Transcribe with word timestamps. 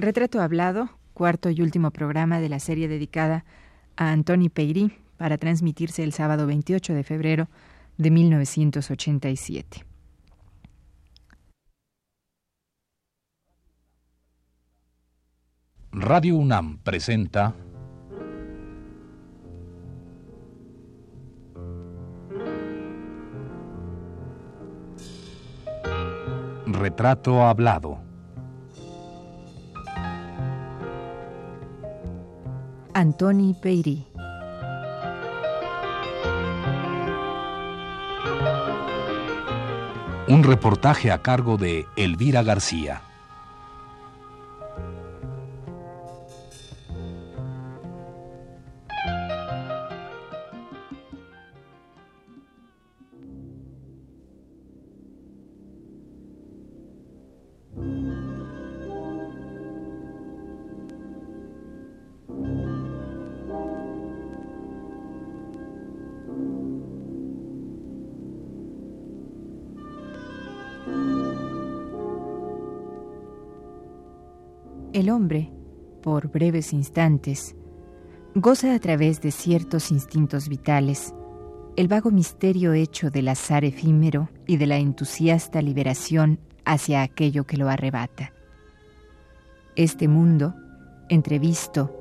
Retrato 0.00 0.40
Hablado, 0.40 0.88
cuarto 1.12 1.50
y 1.50 1.60
último 1.60 1.90
programa 1.90 2.40
de 2.40 2.48
la 2.48 2.58
serie 2.58 2.88
dedicada 2.88 3.44
a 3.96 4.12
Antoni 4.12 4.48
Peirí 4.48 4.94
para 5.18 5.36
transmitirse 5.36 6.02
el 6.02 6.14
sábado 6.14 6.46
28 6.46 6.94
de 6.94 7.04
febrero 7.04 7.48
de 7.98 8.10
1987. 8.10 9.84
Radio 15.92 16.36
UNAM 16.36 16.78
presenta 16.78 17.54
Retrato 26.64 27.42
Hablado. 27.42 27.99
Antoni 32.94 33.54
Peirí. 33.54 34.06
Un 40.28 40.42
reportaje 40.44 41.10
a 41.10 41.22
cargo 41.22 41.56
de 41.56 41.86
Elvira 41.96 42.42
García. 42.42 43.02
El 75.00 75.08
hombre, 75.08 75.50
por 76.02 76.30
breves 76.30 76.74
instantes, 76.74 77.56
goza 78.34 78.74
a 78.74 78.78
través 78.78 79.22
de 79.22 79.30
ciertos 79.30 79.90
instintos 79.92 80.50
vitales 80.50 81.14
el 81.76 81.88
vago 81.88 82.10
misterio 82.10 82.74
hecho 82.74 83.08
del 83.08 83.28
azar 83.28 83.64
efímero 83.64 84.28
y 84.46 84.58
de 84.58 84.66
la 84.66 84.76
entusiasta 84.76 85.62
liberación 85.62 86.38
hacia 86.66 87.00
aquello 87.00 87.44
que 87.44 87.56
lo 87.56 87.70
arrebata. 87.70 88.34
Este 89.74 90.06
mundo, 90.06 90.54
entrevisto, 91.08 91.96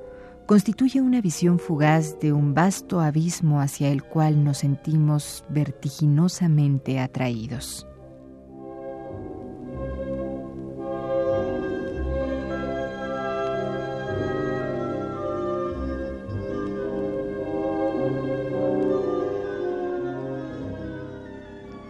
constituye 0.46 1.00
una 1.00 1.22
visión 1.22 1.58
fugaz 1.58 2.20
de 2.20 2.34
un 2.34 2.54
vasto 2.54 3.00
abismo 3.00 3.62
hacia 3.62 3.88
el 3.94 4.04
cual 4.04 4.44
nos 4.44 4.58
sentimos 4.58 5.46
vertiginosamente 5.48 7.00
atraídos. 7.00 7.89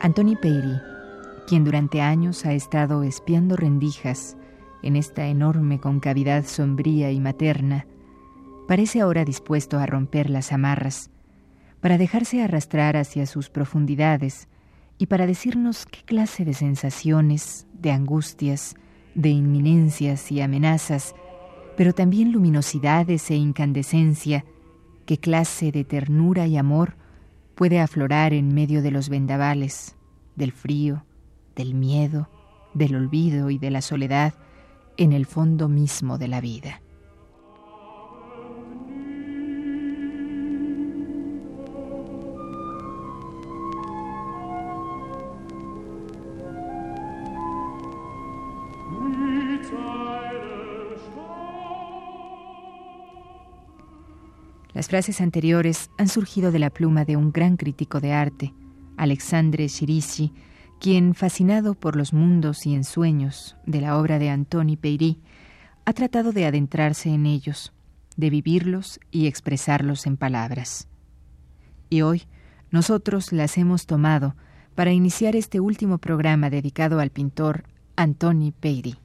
Antoni 0.09 0.35
Peirí, 0.35 0.81
quien 1.45 1.63
durante 1.63 2.01
años 2.01 2.43
ha 2.47 2.53
estado 2.53 3.03
espiando 3.03 3.55
rendijas 3.55 4.37
en 4.81 4.95
esta 4.95 5.27
enorme 5.27 5.79
concavidad 5.79 6.47
sombría 6.47 7.11
y 7.11 7.19
materna, 7.19 7.85
parece 8.67 9.01
ahora 9.01 9.23
dispuesto 9.23 9.77
a 9.77 9.85
romper 9.85 10.31
las 10.31 10.51
amarras, 10.51 11.11
para 11.79 11.99
dejarse 11.99 12.41
arrastrar 12.41 12.97
hacia 12.97 13.27
sus 13.27 13.51
profundidades 13.51 14.47
y 14.97 15.05
para 15.05 15.27
decirnos 15.27 15.85
qué 15.85 16.01
clase 16.01 16.43
de 16.43 16.55
sensaciones, 16.55 17.67
de 17.73 17.91
angustias, 17.91 18.77
de 19.13 19.29
inminencias 19.29 20.31
y 20.31 20.41
amenazas, 20.41 21.13
pero 21.77 21.93
también 21.93 22.31
luminosidades 22.31 23.29
e 23.29 23.35
incandescencia, 23.35 24.43
qué 25.05 25.19
clase 25.19 25.71
de 25.71 25.83
ternura 25.83 26.47
y 26.47 26.57
amor 26.57 26.95
puede 27.53 27.79
aflorar 27.79 28.33
en 28.33 28.55
medio 28.55 28.81
de 28.81 28.89
los 28.89 29.09
vendavales, 29.09 29.95
del 30.39 30.51
frío, 30.51 31.05
del 31.55 31.75
miedo, 31.75 32.27
del 32.73 32.95
olvido 32.95 33.51
y 33.51 33.59
de 33.59 33.69
la 33.69 33.81
soledad 33.81 34.33
en 34.97 35.13
el 35.13 35.27
fondo 35.27 35.69
mismo 35.69 36.17
de 36.17 36.27
la 36.27 36.41
vida. 36.41 36.81
Las 54.73 54.87
frases 54.87 55.19
anteriores 55.19 55.89
han 55.97 56.07
surgido 56.07 56.53
de 56.53 56.59
la 56.59 56.69
pluma 56.69 57.03
de 57.03 57.17
un 57.17 57.33
gran 57.33 57.57
crítico 57.57 57.99
de 57.99 58.13
arte, 58.13 58.53
Alexandre 58.99 59.69
Chirici, 59.69 60.33
quien, 60.81 61.15
fascinado 61.15 61.73
por 61.73 61.95
los 61.95 62.11
mundos 62.11 62.65
y 62.65 62.75
ensueños 62.75 63.55
de 63.65 63.79
la 63.79 63.97
obra 63.97 64.19
de 64.19 64.29
Antoni 64.29 64.75
Peirí, 64.75 65.21
ha 65.85 65.93
tratado 65.93 66.33
de 66.33 66.45
adentrarse 66.45 67.09
en 67.09 67.25
ellos, 67.25 67.71
de 68.17 68.29
vivirlos 68.29 68.99
y 69.09 69.27
expresarlos 69.27 70.05
en 70.05 70.17
palabras. 70.17 70.89
Y 71.89 72.01
hoy 72.01 72.23
nosotros 72.71 73.31
las 73.31 73.57
hemos 73.57 73.85
tomado 73.85 74.35
para 74.75 74.91
iniciar 74.91 75.37
este 75.37 75.61
último 75.61 75.97
programa 75.97 76.49
dedicado 76.49 76.99
al 76.99 77.09
pintor 77.09 77.63
Antoni 77.95 78.51
Peirí. 78.51 78.97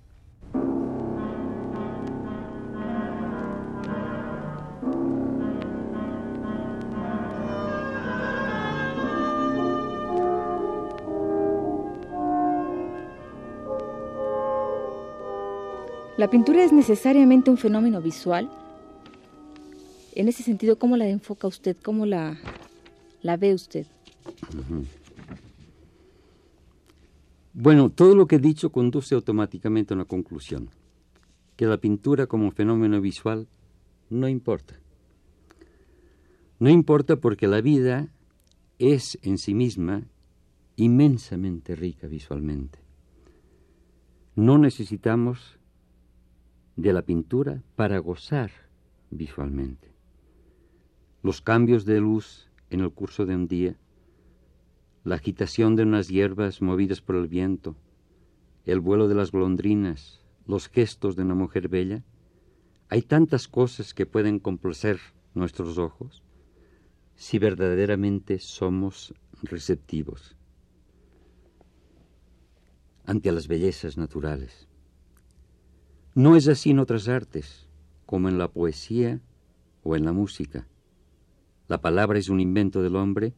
La 16.17 16.31
pintura 16.31 16.63
es 16.63 16.73
necesariamente 16.73 17.51
un 17.51 17.57
fenómeno 17.57 18.01
visual. 18.01 18.49
En 20.15 20.29
ese 20.29 20.45
sentido, 20.45 20.79
¿cómo 20.79 20.97
la 20.97 21.09
enfoca 21.09 21.49
usted? 21.49 21.77
¿Cómo 21.83 22.07
la, 22.07 22.39
ve 23.37 23.53
usted? 23.53 23.85
Bueno, 27.53 27.91
todo 27.91 28.15
lo 28.15 28.29
que 28.29 28.37
he 28.37 28.39
dicho 28.39 28.71
conduce 28.71 29.17
automáticamente 29.17 29.93
a 29.93 29.97
una 29.97 30.05
conclusión, 30.05 30.71
que 31.57 31.67
la 31.67 31.79
pintura 31.79 32.29
como 32.29 32.53
fenómeno 32.53 33.01
visual 33.01 33.49
no 34.09 34.29
importa. 34.29 34.79
No 36.61 36.71
importa 36.71 37.17
porque 37.17 37.49
la 37.49 37.61
vida 37.61 38.09
es 38.79 39.19
en 39.23 39.37
sí 39.37 39.53
misma 39.53 40.05
inmensamente 40.77 41.75
rica 41.75 42.07
visualmente. 42.07 42.79
No 44.37 44.59
necesitamos 44.59 45.59
de 46.77 46.93
la 46.93 47.03
pintura 47.03 47.63
para 47.77 47.99
gozar 47.99 48.51
visualmente. 49.11 49.93
Los 51.23 51.41
cambios 51.41 51.85
de 51.85 52.01
luz 52.01 52.51
en 52.71 52.81
el 52.81 52.91
curso 52.93 53.27
de 53.27 53.35
un 53.35 53.49
día, 53.49 53.77
la 55.05 55.17
agitación 55.17 55.77
de 55.77 55.85
unas 55.85 56.09
hierbas 56.09 56.63
movidas 56.63 57.01
por 57.01 57.17
el 57.17 57.29
viento, 57.29 57.77
el 58.65 58.81
vuelo 58.81 59.09
de 59.09 59.15
las 59.15 59.31
golondrinas, 59.31 60.23
los 60.47 60.69
gestos 60.69 61.17
de 61.17 61.23
una 61.23 61.35
mujer 61.35 61.69
bella, 61.69 62.03
hay 62.89 63.03
tantas 63.03 63.49
cosas 63.49 63.95
que 63.95 64.07
pueden 64.07 64.39
complacer 64.39 64.99
nuestros 65.35 65.79
ojos 65.79 66.23
si 67.17 67.39
verdaderamente 67.39 68.39
somos 68.39 69.15
receptivos 69.43 70.37
ante 73.07 73.31
las 73.33 73.49
bellezas 73.49 73.97
naturales. 73.97 74.69
No 76.15 76.37
es 76.37 76.47
así 76.47 76.71
en 76.71 76.79
otras 76.79 77.09
artes, 77.09 77.67
como 78.07 78.29
en 78.29 78.39
la 78.39 78.47
poesía 78.47 79.21
o 79.83 79.97
en 79.97 80.05
la 80.05 80.13
música. 80.13 80.69
La 81.67 81.81
palabra 81.81 82.21
es 82.21 82.29
un 82.29 82.39
invento 82.39 82.83
del 82.83 82.95
hombre 82.95 83.35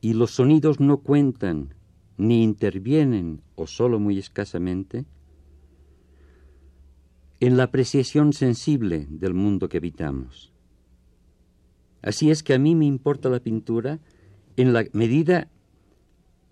y 0.00 0.12
los 0.12 0.30
sonidos 0.30 0.78
no 0.78 0.98
cuentan 0.98 1.74
ni 2.16 2.44
intervienen, 2.44 3.42
o 3.56 3.66
solo 3.66 3.98
muy 3.98 4.18
escasamente, 4.18 5.04
en 7.40 7.56
la 7.56 7.64
apreciación 7.64 8.32
sensible 8.32 9.06
del 9.10 9.34
mundo 9.34 9.68
que 9.68 9.78
habitamos. 9.78 10.52
Así 12.02 12.30
es 12.30 12.44
que 12.44 12.54
a 12.54 12.58
mí 12.58 12.76
me 12.76 12.86
importa 12.86 13.28
la 13.28 13.40
pintura 13.40 13.98
en 14.56 14.72
la 14.72 14.84
medida 14.92 15.48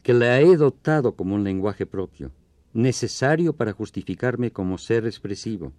que 0.03 0.15
la 0.15 0.41
he 0.41 0.57
dotado 0.57 1.15
como 1.15 1.37
un 1.37 1.45
lenguaje 1.45 1.87
propio 1.87 2.33
necesario 2.77 3.55
para 3.55 3.73
justificarme 3.73 4.53
como 4.53 4.79
ser 4.79 5.07
expresivo, 5.07 5.73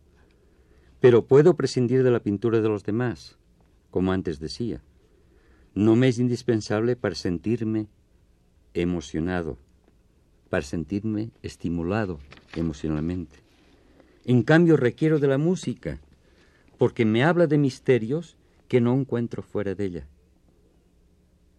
Pero 0.99 1.27
puedo 1.27 1.55
prescindir 1.55 2.01
de 2.01 2.09
la 2.09 2.21
pintura 2.21 2.59
de 2.59 2.67
los 2.67 2.83
demás, 2.83 3.37
como 3.91 4.11
antes 4.11 4.39
decía. 4.39 4.81
No 5.75 5.95
me 5.95 6.07
es 6.07 6.17
indispensable 6.17 6.95
para 6.95 7.13
sentirme 7.13 7.85
emocionado, 8.73 9.59
para 10.49 10.63
sentirme 10.63 11.29
estimulado 11.43 12.17
emocionalmente. 12.55 13.37
En 14.25 14.41
cambio, 14.41 14.75
requiero 14.75 15.19
de 15.19 15.27
la 15.27 15.37
música, 15.37 15.99
porque 16.79 17.05
me 17.05 17.23
habla 17.23 17.45
de 17.45 17.59
misterios 17.59 18.37
que 18.67 18.81
no 18.81 18.95
encuentro 18.95 19.43
fuera 19.43 19.75
de 19.75 19.85
ella. 19.85 20.07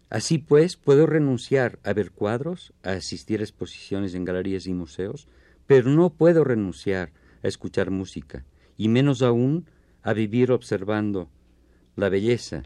Así 0.09 0.39
pues, 0.39 0.75
puedo 0.75 1.05
renunciar 1.05 1.79
a 1.83 1.93
ver 1.93 2.11
cuadros, 2.11 2.73
a 2.83 2.91
asistir 2.91 3.41
a 3.41 3.43
exposiciones 3.43 4.15
en 4.15 4.25
galerías 4.25 4.65
y 4.65 4.73
museos, 4.73 5.27
pero 5.67 5.89
no 5.91 6.09
puedo 6.09 6.43
renunciar 6.43 7.11
a 7.43 7.47
escuchar 7.47 7.91
música, 7.91 8.43
y 8.75 8.87
menos 8.87 9.21
aún 9.21 9.67
a 10.01 10.13
vivir 10.13 10.51
observando 10.51 11.29
la 11.95 12.09
belleza 12.09 12.63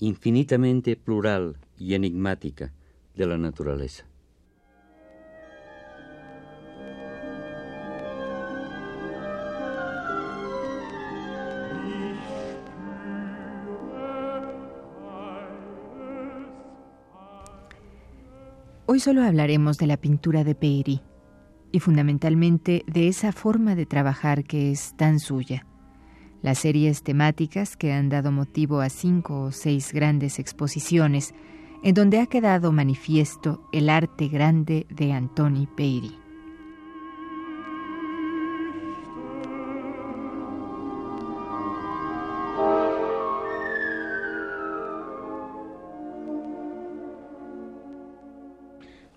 infinitamente 0.00 0.96
plural 0.96 1.56
y 1.76 1.94
enigmática 1.94 2.72
de 3.14 3.26
la 3.26 3.38
naturaleza. 3.38 4.06
Hoy 18.90 19.00
solo 19.00 19.22
hablaremos 19.22 19.76
de 19.76 19.86
la 19.86 19.98
pintura 19.98 20.44
de 20.44 20.54
Peiri 20.54 21.02
y 21.72 21.80
fundamentalmente 21.80 22.84
de 22.86 23.08
esa 23.08 23.32
forma 23.32 23.74
de 23.74 23.84
trabajar 23.84 24.44
que 24.44 24.70
es 24.70 24.96
tan 24.96 25.20
suya. 25.20 25.66
Las 26.40 26.60
series 26.60 27.02
temáticas 27.02 27.76
que 27.76 27.92
han 27.92 28.08
dado 28.08 28.32
motivo 28.32 28.80
a 28.80 28.88
cinco 28.88 29.42
o 29.42 29.52
seis 29.52 29.92
grandes 29.92 30.38
exposiciones 30.38 31.34
en 31.84 31.92
donde 31.92 32.18
ha 32.18 32.24
quedado 32.28 32.72
manifiesto 32.72 33.68
el 33.74 33.90
arte 33.90 34.28
grande 34.28 34.86
de 34.88 35.12
Antoni 35.12 35.66
Peiri. 35.66 36.17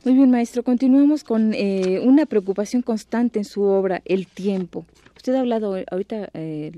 Muy 0.04 0.16
bien, 0.16 0.32
maestro. 0.32 0.64
Continuamos 0.64 1.24
con 1.24 1.54
eh, 1.54 2.00
una 2.04 2.26
preocupación 2.26 2.82
constante 2.82 3.38
en 3.38 3.46
su 3.46 3.62
obra, 3.62 4.02
el 4.06 4.26
tiempo. 4.26 4.84
Usted 5.16 5.36
ha 5.36 5.42
hablado 5.42 5.78
ahorita, 5.92 6.32
eh, 6.34 6.72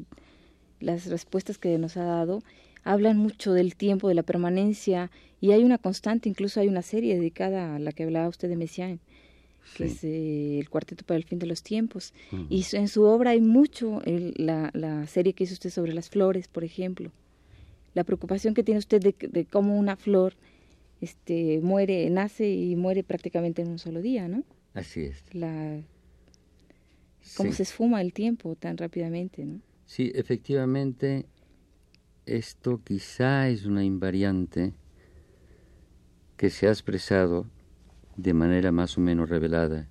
las 0.81 1.05
respuestas 1.05 1.57
que 1.57 1.77
nos 1.77 1.95
ha 1.95 2.03
dado, 2.03 2.43
hablan 2.83 3.15
mucho 3.15 3.53
del 3.53 3.77
tiempo, 3.77 4.09
de 4.09 4.15
la 4.15 4.23
permanencia, 4.23 5.09
y 5.39 5.53
hay 5.53 5.63
una 5.63 5.77
constante, 5.77 6.27
incluso 6.27 6.59
hay 6.59 6.67
una 6.67 6.81
serie 6.81 7.15
dedicada 7.15 7.77
a 7.77 7.79
la 7.79 7.93
que 7.93 8.03
hablaba 8.03 8.27
usted 8.27 8.49
de 8.49 8.57
Messiaen, 8.57 8.99
que 9.77 9.85
es 9.85 10.03
eh, 10.03 10.59
el 10.59 10.69
Cuarteto 10.69 11.05
para 11.05 11.17
el 11.17 11.23
Fin 11.23 11.39
de 11.39 11.45
los 11.45 11.63
Tiempos. 11.63 12.13
Y 12.49 12.65
en 12.73 12.89
su 12.89 13.03
obra 13.03 13.31
hay 13.31 13.39
mucho, 13.39 14.01
la, 14.05 14.69
la, 14.73 15.07
serie 15.07 15.31
que 15.31 15.45
hizo 15.45 15.53
usted 15.53 15.69
sobre 15.69 15.93
las 15.93 16.09
flores, 16.09 16.49
por 16.49 16.65
ejemplo. 16.65 17.09
La 17.93 18.03
preocupación 18.03 18.53
que 18.53 18.63
tiene 18.63 18.79
usted 18.79 19.01
de, 19.01 19.15
de 19.17 19.45
cómo 19.45 19.77
una 19.77 19.95
flor 19.95 20.33
este, 21.03 21.59
muere, 21.61 22.09
nace 22.09 22.49
y 22.49 22.77
muere 22.77 23.03
prácticamente 23.03 23.61
en 23.61 23.67
un 23.67 23.77
solo 23.77 24.01
día, 24.01 24.29
¿no? 24.29 24.43
Así 24.73 25.01
es. 25.01 25.21
La, 25.33 25.81
cómo 27.35 27.51
se 27.51 27.63
esfuma 27.63 28.01
el 28.01 28.13
tiempo 28.13 28.55
tan 28.55 28.77
rápidamente, 28.77 29.45
¿no? 29.45 29.59
Sí, 29.85 30.13
efectivamente, 30.15 31.25
esto 32.25 32.81
quizá 32.83 33.49
es 33.49 33.65
una 33.65 33.83
invariante 33.83 34.73
que 36.37 36.49
se 36.49 36.67
ha 36.67 36.71
expresado 36.71 37.47
de 38.15 38.33
manera 38.33 38.71
más 38.71 38.97
o 38.97 39.01
menos 39.01 39.29
revelada 39.29 39.89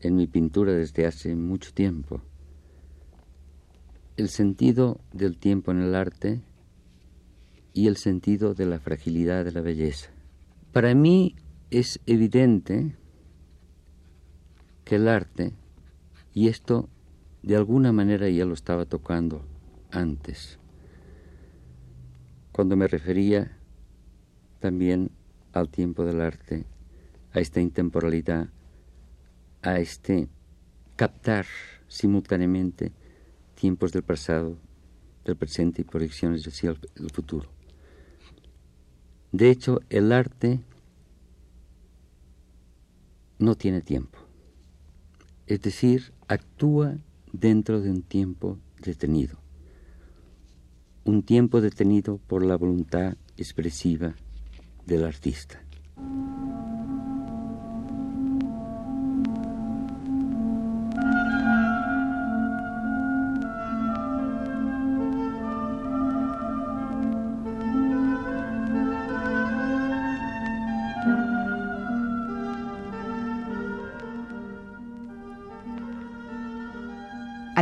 en 0.00 0.16
mi 0.16 0.26
pintura 0.26 0.72
desde 0.72 1.06
hace 1.06 1.36
mucho 1.36 1.74
tiempo. 1.74 2.22
El 4.16 4.30
sentido 4.30 5.00
del 5.12 5.36
tiempo 5.36 5.70
en 5.70 5.82
el 5.82 5.94
arte 5.94 6.40
y 7.74 7.88
el 7.88 7.98
sentido 7.98 8.54
de 8.54 8.64
la 8.64 8.78
fragilidad 8.78 9.44
de 9.44 9.52
la 9.52 9.60
belleza. 9.60 10.13
Para 10.74 10.92
mí 10.92 11.36
es 11.70 12.00
evidente 12.04 12.96
que 14.84 14.96
el 14.96 15.06
arte, 15.06 15.52
y 16.32 16.48
esto 16.48 16.88
de 17.44 17.54
alguna 17.54 17.92
manera 17.92 18.28
ya 18.28 18.44
lo 18.44 18.54
estaba 18.54 18.84
tocando 18.84 19.46
antes, 19.92 20.58
cuando 22.50 22.74
me 22.74 22.88
refería 22.88 23.56
también 24.58 25.12
al 25.52 25.68
tiempo 25.68 26.04
del 26.04 26.20
arte, 26.20 26.64
a 27.32 27.38
esta 27.38 27.60
intemporalidad, 27.60 28.48
a 29.62 29.78
este 29.78 30.26
captar 30.96 31.46
simultáneamente 31.86 32.90
tiempos 33.54 33.92
del 33.92 34.02
pasado, 34.02 34.58
del 35.24 35.36
presente 35.36 35.82
y 35.82 35.84
proyecciones 35.84 36.44
hacia 36.48 36.70
el 36.70 37.10
futuro. 37.12 37.48
De 39.34 39.50
hecho, 39.50 39.80
el 39.90 40.12
arte 40.12 40.60
no 43.40 43.56
tiene 43.56 43.80
tiempo. 43.80 44.20
Es 45.48 45.60
decir, 45.60 46.12
actúa 46.28 46.98
dentro 47.32 47.80
de 47.80 47.90
un 47.90 48.02
tiempo 48.02 48.60
detenido. 48.80 49.40
Un 51.02 51.24
tiempo 51.24 51.60
detenido 51.60 52.18
por 52.28 52.44
la 52.44 52.54
voluntad 52.56 53.16
expresiva 53.36 54.14
del 54.86 55.02
artista. 55.02 55.60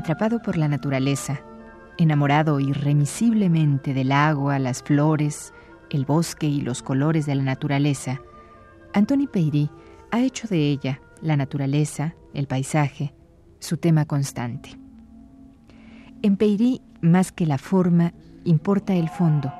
Atrapado 0.02 0.42
por 0.42 0.56
la 0.56 0.66
naturaleza, 0.66 1.42
enamorado 1.96 2.58
irremisiblemente 2.58 3.94
del 3.94 4.10
agua, 4.10 4.58
las 4.58 4.82
flores, 4.82 5.54
el 5.90 6.04
bosque 6.04 6.48
y 6.48 6.60
los 6.60 6.82
colores 6.82 7.24
de 7.24 7.36
la 7.36 7.44
naturaleza, 7.44 8.20
Antoni 8.94 9.28
Peirí 9.28 9.70
ha 10.10 10.18
hecho 10.18 10.48
de 10.48 10.70
ella, 10.70 11.00
la 11.20 11.36
naturaleza, 11.36 12.16
el 12.34 12.48
paisaje, 12.48 13.14
su 13.60 13.76
tema 13.76 14.04
constante. 14.04 14.76
En 16.22 16.36
Peirí, 16.36 16.82
más 17.00 17.30
que 17.30 17.46
la 17.46 17.58
forma, 17.58 18.12
importa 18.42 18.94
el 18.94 19.08
fondo, 19.08 19.52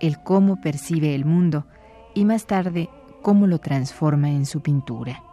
el 0.00 0.22
cómo 0.22 0.60
percibe 0.60 1.16
el 1.16 1.24
mundo 1.24 1.66
y 2.14 2.24
más 2.24 2.46
tarde 2.46 2.88
cómo 3.22 3.48
lo 3.48 3.58
transforma 3.58 4.30
en 4.30 4.46
su 4.46 4.62
pintura. 4.62 5.24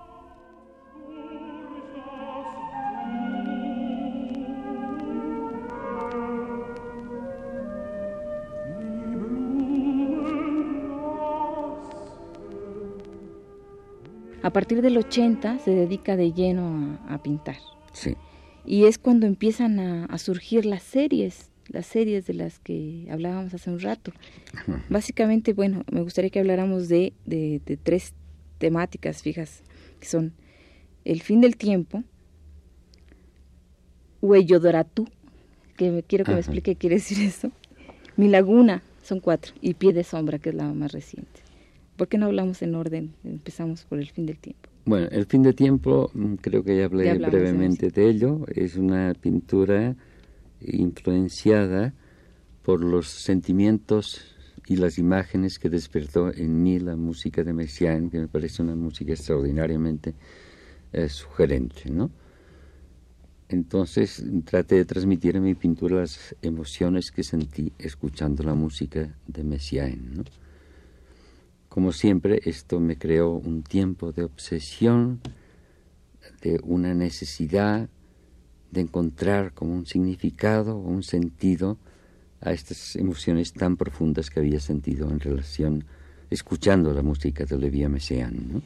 A 14.44 14.50
partir 14.50 14.82
del 14.82 14.98
80 14.98 15.60
se 15.60 15.72
dedica 15.72 16.16
de 16.16 16.34
lleno 16.34 17.00
a, 17.08 17.22
pintar. 17.22 17.58
Sí. 17.94 18.16
Y 18.66 18.86
es 18.86 18.98
cuando 18.98 19.28
empiezan 19.28 19.80
a, 19.80 20.18
surgir 20.18 20.66
las 20.66 20.82
series, 20.82 21.52
las 21.68 21.86
series 21.86 22.26
de 22.26 22.34
las 22.34 22.60
que 22.60 23.08
hablábamos 23.12 23.54
hace 23.54 23.70
un 23.70 23.80
rato. 23.80 24.12
Básicamente, 24.90 25.54
bueno, 25.54 25.84
me 25.92 26.02
gustaría 26.02 26.32
que 26.32 26.40
habláramos 26.40 26.88
de, 26.90 27.14
de, 27.26 27.62
tres 27.84 28.14
temáticas 28.58 29.22
fijas, 29.22 29.62
que 30.00 30.08
son 30.08 30.34
el 31.06 31.22
fin 31.22 31.42
del 31.42 31.56
tiempo, 31.56 32.04
Huellodoratú, 34.22 35.08
que 35.78 36.04
quiero 36.08 36.26
que 36.26 36.32
me 36.34 36.40
explique 36.40 36.74
qué 36.74 36.80
quiere 36.80 36.96
decir 36.96 37.20
eso, 37.22 37.52
Mi 38.18 38.28
Laguna, 38.28 38.84
son 39.04 39.20
cuatro, 39.20 39.54
y 39.62 39.74
Pie 39.76 39.94
de 39.94 40.04
Sombra, 40.04 40.40
que 40.40 40.50
es 40.50 40.56
la 40.56 40.72
más 40.74 40.92
reciente. 40.92 41.51
¿Por 41.98 42.08
qué 42.08 42.18
no 42.18 42.28
hablamos 42.28 42.62
en 42.62 42.76
orden? 42.76 43.14
Empezamos 43.24 43.84
por 43.84 44.00
el 44.00 44.10
fin 44.10 44.26
del 44.26 44.38
tiempo. 44.38 44.70
Bueno, 44.86 45.08
el 45.12 45.26
fin 45.26 45.44
del 45.44 45.56
tiempo, 45.56 46.10
mm, 46.14 46.36
creo 46.36 46.64
que 46.64 46.78
ya 46.78 46.86
hablé 46.86 47.14
brevemente 47.18 47.90
de, 47.90 48.10
ello. 48.10 48.46
Es 48.48 48.76
una 48.76 49.14
pintura 49.14 49.96
influenciada 50.62 51.94
por 52.64 52.84
los 52.84 53.08
sentimientos 53.08 54.22
y 54.68 54.78
las 54.78 54.98
imágenes 54.98 55.60
que 55.60 55.70
despertó 55.70 56.34
en 56.34 56.64
mí 56.64 56.80
la 56.80 56.96
música 56.96 57.44
de 57.44 57.54
Messiaen, 57.54 58.10
que 58.10 58.20
me 58.20 58.28
parece 58.28 58.62
una 58.62 58.76
música 58.76 59.12
extraordinariamente 59.12 60.14
eh, 60.94 61.10
sugerente, 61.10 61.90
¿no? 61.92 62.12
Entonces 63.50 64.24
traté 64.46 64.76
de 64.76 64.86
transmitir 64.86 65.36
en 65.36 65.44
mi 65.44 65.56
pintura 65.56 65.98
las 65.98 66.36
emociones 66.42 67.12
que 67.12 67.24
sentí 67.24 67.74
escuchando 67.78 68.44
la 68.44 68.56
música 68.56 69.14
de 69.28 69.44
Messiaen. 69.44 70.24
Como 71.72 71.94
siempre, 71.94 72.42
esto 72.44 72.82
me 72.82 72.98
creó 72.98 73.32
un 73.32 73.64
tiempo 73.64 74.12
de 74.12 74.26
obsesión, 74.26 75.22
de 76.42 76.60
una 76.64 76.94
necesidad 76.94 77.88
de 78.72 78.82
encontrar 78.82 79.54
como 79.54 79.76
un 79.76 79.86
significado 79.86 80.76
o 80.76 80.82
un 80.82 81.02
sentido 81.02 81.78
a 82.42 82.52
estas 82.52 82.98
emociones 82.98 83.54
tan 83.54 83.78
profundas 83.78 84.30
que 84.30 84.42
había 84.42 84.60
sentido 84.60 85.10
en 85.10 85.22
relación 85.22 85.86
escuchando 86.30 86.94
la 86.94 87.04
música 87.04 87.46
de 87.46 87.58
Levi 87.58 87.88
Messiaen. 87.88 88.64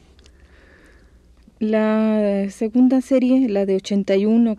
La 1.60 2.50
segunda 2.50 3.00
serie, 3.02 3.48
la 3.48 3.66
de 3.66 3.76
81, 3.76 4.56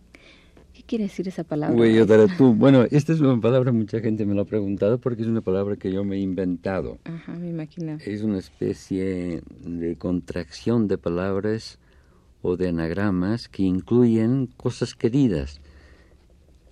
quiere 0.83 1.05
decir 1.05 1.27
esa 1.27 1.43
palabra? 1.43 1.75
Bueno, 2.39 2.85
esta 2.91 3.13
es 3.13 3.19
una 3.19 3.39
palabra, 3.39 3.71
mucha 3.71 3.99
gente 3.99 4.25
me 4.25 4.35
lo 4.35 4.41
ha 4.41 4.45
preguntado 4.45 4.99
porque 4.99 5.21
es 5.21 5.27
una 5.27 5.41
palabra 5.41 5.75
que 5.75 5.91
yo 5.91 6.03
me 6.03 6.17
he 6.17 6.19
inventado. 6.19 6.97
Ajá, 7.05 7.33
me 7.33 7.49
imagino. 7.49 7.97
Es 8.05 8.23
una 8.23 8.39
especie 8.39 9.41
de 9.61 9.95
contracción 9.97 10.87
de 10.87 10.97
palabras 10.97 11.79
o 12.41 12.57
de 12.57 12.69
anagramas 12.69 13.47
que 13.47 13.63
incluyen 13.63 14.47
cosas 14.57 14.95
queridas. 14.95 15.61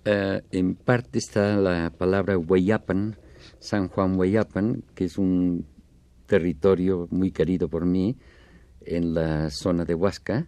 Eh, 0.04 0.42
en 0.52 0.74
parte 0.74 1.18
está 1.18 1.56
la 1.56 1.90
palabra 1.90 2.38
Hueyapan, 2.38 3.16
San 3.58 3.88
Juan 3.88 4.16
Hueyapan, 4.16 4.82
que 4.94 5.04
es 5.04 5.18
un 5.18 5.66
territorio 6.26 7.08
muy 7.10 7.30
querido 7.30 7.68
por 7.68 7.86
mí 7.86 8.16
en 8.80 9.14
la 9.14 9.50
zona 9.50 9.84
de 9.84 9.94
Huasca 9.94 10.46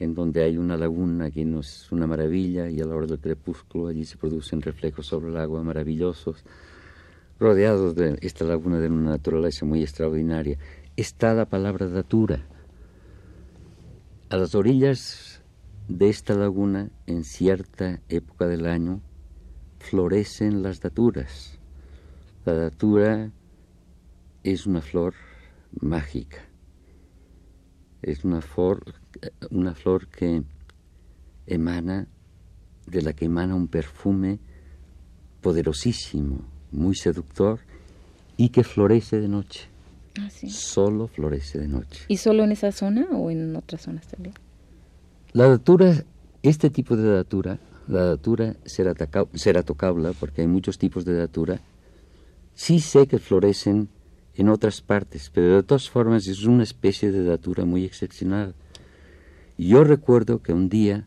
en 0.00 0.14
donde 0.14 0.42
hay 0.42 0.56
una 0.56 0.78
laguna 0.78 1.30
que 1.30 1.44
no 1.44 1.60
es 1.60 1.92
una 1.92 2.06
maravilla 2.06 2.70
y 2.70 2.80
a 2.80 2.86
la 2.86 2.96
hora 2.96 3.06
del 3.06 3.20
crepúsculo 3.20 3.88
allí 3.88 4.06
se 4.06 4.16
producen 4.16 4.62
reflejos 4.62 5.06
sobre 5.06 5.28
el 5.28 5.36
agua 5.36 5.62
maravillosos, 5.62 6.42
rodeados 7.38 7.94
de 7.94 8.18
esta 8.22 8.46
laguna 8.46 8.78
de 8.78 8.88
una 8.88 9.10
naturaleza 9.10 9.66
muy 9.66 9.82
extraordinaria. 9.82 10.58
Está 10.96 11.34
la 11.34 11.44
palabra 11.44 11.86
datura. 11.86 12.46
A 14.30 14.38
las 14.38 14.54
orillas 14.54 15.42
de 15.88 16.08
esta 16.08 16.34
laguna, 16.34 16.90
en 17.06 17.22
cierta 17.24 18.00
época 18.08 18.46
del 18.48 18.66
año, 18.66 19.02
florecen 19.80 20.62
las 20.62 20.80
daturas. 20.80 21.58
La 22.46 22.54
datura 22.54 23.32
es 24.44 24.66
una 24.66 24.80
flor 24.80 25.12
mágica. 25.78 26.38
Es 28.00 28.24
una 28.24 28.40
flor 28.40 28.99
una 29.50 29.74
flor 29.74 30.08
que 30.08 30.42
emana, 31.46 32.06
de 32.86 33.02
la 33.02 33.12
que 33.12 33.26
emana 33.26 33.54
un 33.54 33.68
perfume 33.68 34.38
poderosísimo, 35.40 36.44
muy 36.72 36.94
seductor 36.94 37.60
y 38.36 38.50
que 38.50 38.64
florece 38.64 39.20
de 39.20 39.28
noche. 39.28 39.68
Ah, 40.18 40.28
solo 40.48 41.06
florece 41.06 41.58
de 41.58 41.68
noche. 41.68 42.04
¿Y 42.08 42.16
solo 42.16 42.44
en 42.44 42.52
esa 42.52 42.72
zona 42.72 43.06
o 43.12 43.30
en 43.30 43.54
otras 43.54 43.82
zonas 43.82 44.06
también? 44.06 44.34
La 45.32 45.48
datura, 45.48 46.04
este 46.42 46.70
tipo 46.70 46.96
de 46.96 47.08
datura, 47.08 47.58
la 47.86 48.04
datura 48.04 48.56
ceratocabla, 48.64 50.12
porque 50.18 50.42
hay 50.42 50.48
muchos 50.48 50.78
tipos 50.78 51.04
de 51.04 51.14
datura, 51.14 51.60
sí 52.54 52.80
sé 52.80 53.06
que 53.06 53.18
florecen 53.18 53.88
en 54.34 54.48
otras 54.48 54.80
partes, 54.80 55.30
pero 55.32 55.56
de 55.56 55.62
todas 55.62 55.88
formas 55.88 56.26
es 56.26 56.44
una 56.44 56.62
especie 56.62 57.12
de 57.12 57.24
datura 57.24 57.64
muy 57.64 57.84
excepcional. 57.84 58.54
Yo 59.62 59.84
recuerdo 59.84 60.40
que 60.40 60.54
un 60.54 60.70
día, 60.70 61.06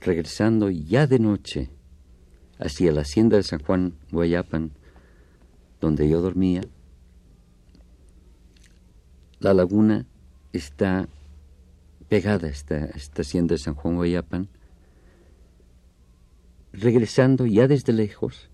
regresando 0.00 0.70
ya 0.70 1.08
de 1.08 1.18
noche 1.18 1.68
hacia 2.60 2.92
la 2.92 3.00
hacienda 3.00 3.36
de 3.36 3.42
San 3.42 3.58
Juan 3.58 3.94
Guayapan, 4.12 4.70
donde 5.80 6.08
yo 6.08 6.22
dormía, 6.22 6.60
la 9.40 9.52
laguna 9.52 10.06
está 10.52 11.08
pegada 12.08 12.46
a 12.46 12.50
esta, 12.50 12.84
esta 12.84 13.22
hacienda 13.22 13.56
de 13.56 13.58
San 13.58 13.74
Juan 13.74 13.96
Guayapan. 13.96 14.48
Regresando 16.72 17.46
ya 17.46 17.66
desde 17.66 17.92
lejos, 17.92 18.48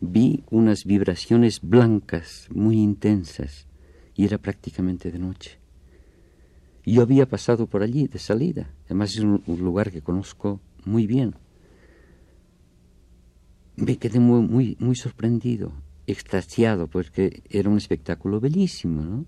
vi 0.00 0.44
unas 0.50 0.84
vibraciones 0.84 1.62
blancas 1.62 2.48
muy 2.50 2.82
intensas 2.82 3.66
y 4.14 4.26
era 4.26 4.36
prácticamente 4.36 5.10
de 5.10 5.20
noche. 5.20 5.63
Yo 6.86 7.02
había 7.02 7.26
pasado 7.26 7.66
por 7.66 7.82
allí 7.82 8.06
de 8.06 8.18
salida. 8.18 8.70
Además 8.86 9.14
es 9.14 9.20
un, 9.20 9.42
lugar 9.46 9.90
que 9.90 10.02
conozco 10.02 10.60
muy 10.84 11.06
bien. 11.06 11.34
Me 13.76 13.96
quedé 13.96 14.20
muy, 14.20 14.46
muy, 14.46 14.76
muy 14.78 14.94
sorprendido, 14.94 15.72
extasiado, 16.06 16.86
porque 16.86 17.42
era 17.48 17.70
un 17.70 17.78
espectáculo 17.78 18.38
bellísimo, 18.38 19.02
¿no? 19.02 19.26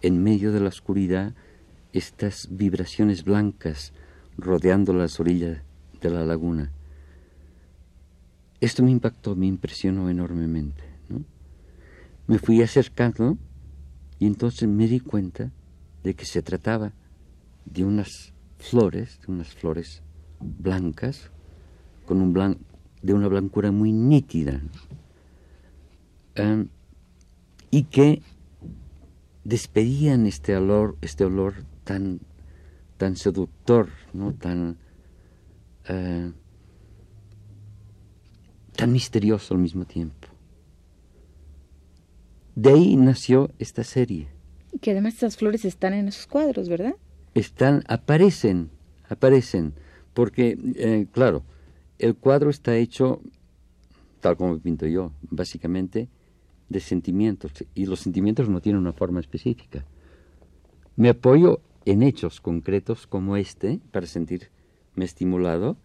En 0.00 0.22
medio 0.22 0.52
de 0.52 0.60
la 0.60 0.68
oscuridad, 0.68 1.34
estas 1.92 2.48
vibraciones 2.50 3.24
blancas 3.24 3.92
rodeando 4.38 4.94
las 4.94 5.18
orillas 5.20 5.62
de 6.00 6.10
la 6.10 6.24
laguna. 6.24 6.70
Esto 8.60 8.82
me 8.82 8.90
impactó, 8.90 9.34
me 9.36 9.46
impresionó 9.46 10.08
enormemente. 10.08 10.82
¿no? 11.08 11.24
Me 12.26 12.38
fui 12.38 12.62
acercando 12.62 13.36
y 14.18 14.26
entonces 14.26 14.68
me 14.68 14.86
di 14.86 15.00
cuenta 15.00 15.50
de 16.02 16.14
que 16.14 16.24
se 16.24 16.42
trataba 16.42 16.92
de 17.64 17.84
unas 17.84 18.32
flores, 18.58 19.20
de 19.26 19.32
unas 19.32 19.54
flores 19.54 20.02
blancas, 20.40 21.30
con 22.06 22.20
un 22.20 22.32
blan 22.32 22.58
de 23.02 23.14
una 23.14 23.28
blancura 23.28 23.70
muy 23.70 23.92
nítida, 23.92 24.60
y 27.70 27.84
que 27.84 28.22
despedían 29.44 30.26
este 30.26 30.56
olor, 30.56 30.96
este 31.00 31.24
olor 31.24 31.64
tan, 31.84 32.20
tan 32.96 33.16
seductor, 33.16 33.88
¿no? 34.12 34.34
tan, 34.34 34.76
eh, 35.88 36.32
tan 38.76 38.92
misterioso 38.92 39.54
al 39.54 39.60
mismo 39.60 39.84
tiempo. 39.84 40.28
De 42.54 42.70
ahí 42.70 42.96
nació 42.96 43.50
esta 43.58 43.84
serie 43.84 44.28
que 44.80 44.92
además 44.92 45.14
estas 45.14 45.36
flores 45.36 45.64
están 45.64 45.94
en 45.94 46.08
esos 46.08 46.26
cuadros, 46.26 46.68
¿verdad? 46.68 46.94
Están, 47.34 47.82
aparecen, 47.88 48.70
aparecen, 49.08 49.74
porque, 50.14 50.58
eh, 50.76 51.06
claro, 51.12 51.44
el 51.98 52.14
cuadro 52.16 52.50
está 52.50 52.76
hecho, 52.76 53.20
tal 54.20 54.36
como 54.36 54.58
pinto 54.58 54.86
yo, 54.86 55.12
básicamente, 55.22 56.08
de 56.68 56.80
sentimientos, 56.80 57.52
y 57.74 57.86
los 57.86 58.00
sentimientos 58.00 58.48
no 58.48 58.60
tienen 58.60 58.80
una 58.80 58.92
forma 58.92 59.20
específica. 59.20 59.84
Me 60.96 61.08
apoyo 61.08 61.60
en 61.84 62.02
hechos 62.02 62.40
concretos 62.40 63.06
como 63.06 63.36
este 63.36 63.80
para 63.90 64.06
sentirme 64.06 64.50
estimulado 64.96 65.76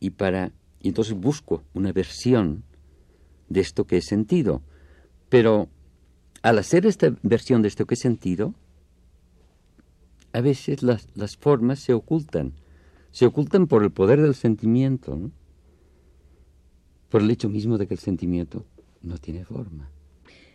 y 0.00 0.10
para 0.10 0.52
y 0.80 0.88
entonces 0.88 1.14
busco 1.14 1.64
una 1.74 1.92
versión 1.92 2.62
de 3.48 3.60
esto 3.60 3.86
que 3.86 3.96
he 3.96 4.02
sentido. 4.02 4.62
Pero 5.28 5.68
al 6.48 6.58
hacer 6.58 6.86
esta 6.86 7.14
versión 7.22 7.60
de 7.60 7.68
esto 7.68 7.86
que 7.86 7.92
he 7.92 7.98
sentido, 7.98 8.54
a 10.32 10.40
veces 10.40 10.82
las, 10.82 11.06
las 11.14 11.36
formas 11.36 11.78
se 11.78 11.92
ocultan. 11.92 12.54
Se 13.10 13.26
ocultan 13.26 13.66
por 13.66 13.82
el 13.82 13.90
poder 13.90 14.22
del 14.22 14.34
sentimiento, 14.34 15.30
por 17.10 17.20
el 17.20 17.30
hecho 17.30 17.50
mismo 17.50 17.76
de 17.76 17.86
que 17.86 17.92
el 17.92 18.00
sentimiento 18.00 18.64
no 19.02 19.18
tiene 19.18 19.44
forma. 19.44 19.90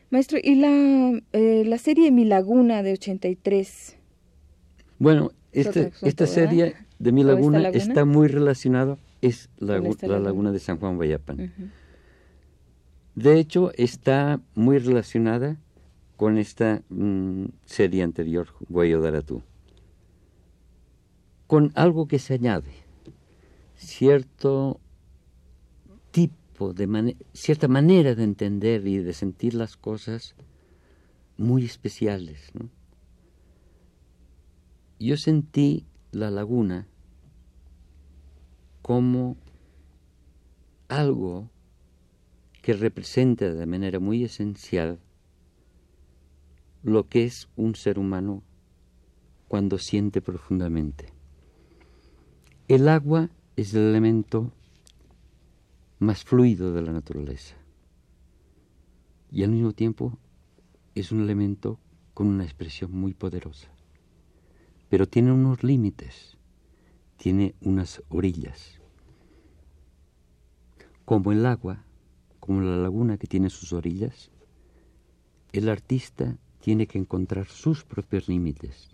Maestro, 0.09 0.39
¿y 0.41 0.55
la, 0.55 1.21
eh, 1.31 1.63
la 1.63 1.77
serie 1.77 2.12
Mi 2.12 2.25
Laguna 2.25 2.81
de 2.81 2.93
83? 2.93 3.95
Bueno, 4.97 5.31
este, 5.51 5.91
esta 6.01 6.25
serie 6.25 6.73
de 6.97 7.12
Mi 7.12 7.23
Laguna, 7.23 7.69
está 7.69 8.03
muy 8.03 8.27
relacionada, 8.29 8.97
es 9.21 9.47
la, 9.59 9.79
la 10.01 10.19
laguna? 10.19 10.51
de 10.51 10.57
San 10.57 10.79
Juan 10.79 10.97
Bayapán. 10.97 11.53
De 13.13 13.39
hecho, 13.39 13.71
está 13.75 14.41
muy 14.55 14.79
relacionada 14.79 15.59
con 16.24 16.38
esta 16.38 16.82
mm, 16.88 17.48
serie 17.65 18.01
anterior, 18.01 18.48
Daratú, 18.70 19.42
con 21.48 21.74
algo 21.75 22.08
que 22.08 22.18
se 22.18 22.36
añade, 22.36 22.72
cierto 23.75 24.80
tipo 26.12 26.74
de 26.74 27.18
cierta 27.34 27.68
manera 27.68 28.15
de 28.15 28.24
entender 28.24 28.88
y 28.88 29.00
de 29.00 29.12
sentir 29.12 29.53
las 29.53 29.75
cosas 29.75 30.34
muy 31.36 31.65
especiales. 31.65 32.53
Yo 35.01 35.18
sentí 35.18 35.86
la 36.13 36.32
laguna 36.32 36.88
como 38.82 39.36
algo 40.88 41.50
que 42.62 42.72
representa 42.72 43.53
de 43.53 43.65
manera 43.65 44.00
muy 44.00 44.24
esencial 44.24 45.00
lo 46.83 47.07
que 47.07 47.23
es 47.23 47.47
un 47.55 47.75
ser 47.75 47.97
humano 47.97 48.43
cuando 49.47 49.77
siente 49.77 50.21
profundamente. 50.21 51.07
El 52.67 52.89
agua 52.89 53.29
es 53.55 53.73
el 53.73 53.83
elemento 53.83 54.51
más 55.99 56.23
fluido 56.25 56.73
de 56.73 56.81
la 56.81 56.91
naturaleza 56.91 57.55
y 59.31 59.43
al 59.43 59.51
mismo 59.51 59.71
tiempo 59.71 60.17
es 60.93 61.11
un 61.11 61.21
elemento 61.21 61.79
con 62.13 62.27
una 62.27 62.43
expresión 62.43 62.91
muy 62.91 63.13
poderosa, 63.13 63.69
pero 64.89 65.07
tiene 65.07 65.31
unos 65.31 65.63
límites, 65.63 66.37
tiene 67.17 67.55
unas 67.61 68.03
orillas. 68.09 68.79
Como 71.05 71.31
el 71.31 71.45
agua, 71.45 71.83
como 72.39 72.61
la 72.61 72.77
laguna 72.77 73.17
que 73.17 73.27
tiene 73.27 73.49
sus 73.49 73.73
orillas, 73.73 74.29
el 75.51 75.69
artista 75.69 76.37
tiene 76.63 76.88
que 76.88 76.98
encontrar 76.98 77.46
sus 77.48 77.84
propios 77.84 78.29
límites. 78.29 78.89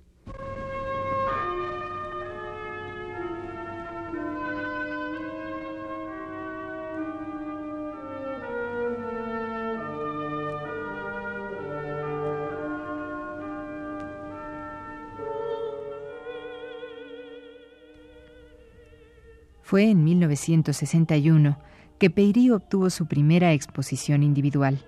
Fue 19.62 19.92
en 19.92 20.04
1961 20.04 21.60
que 22.00 22.10
Peyri 22.10 22.50
obtuvo 22.50 22.90
su 22.90 23.06
primera 23.06 23.54
exposición 23.54 24.24
individual, 24.24 24.80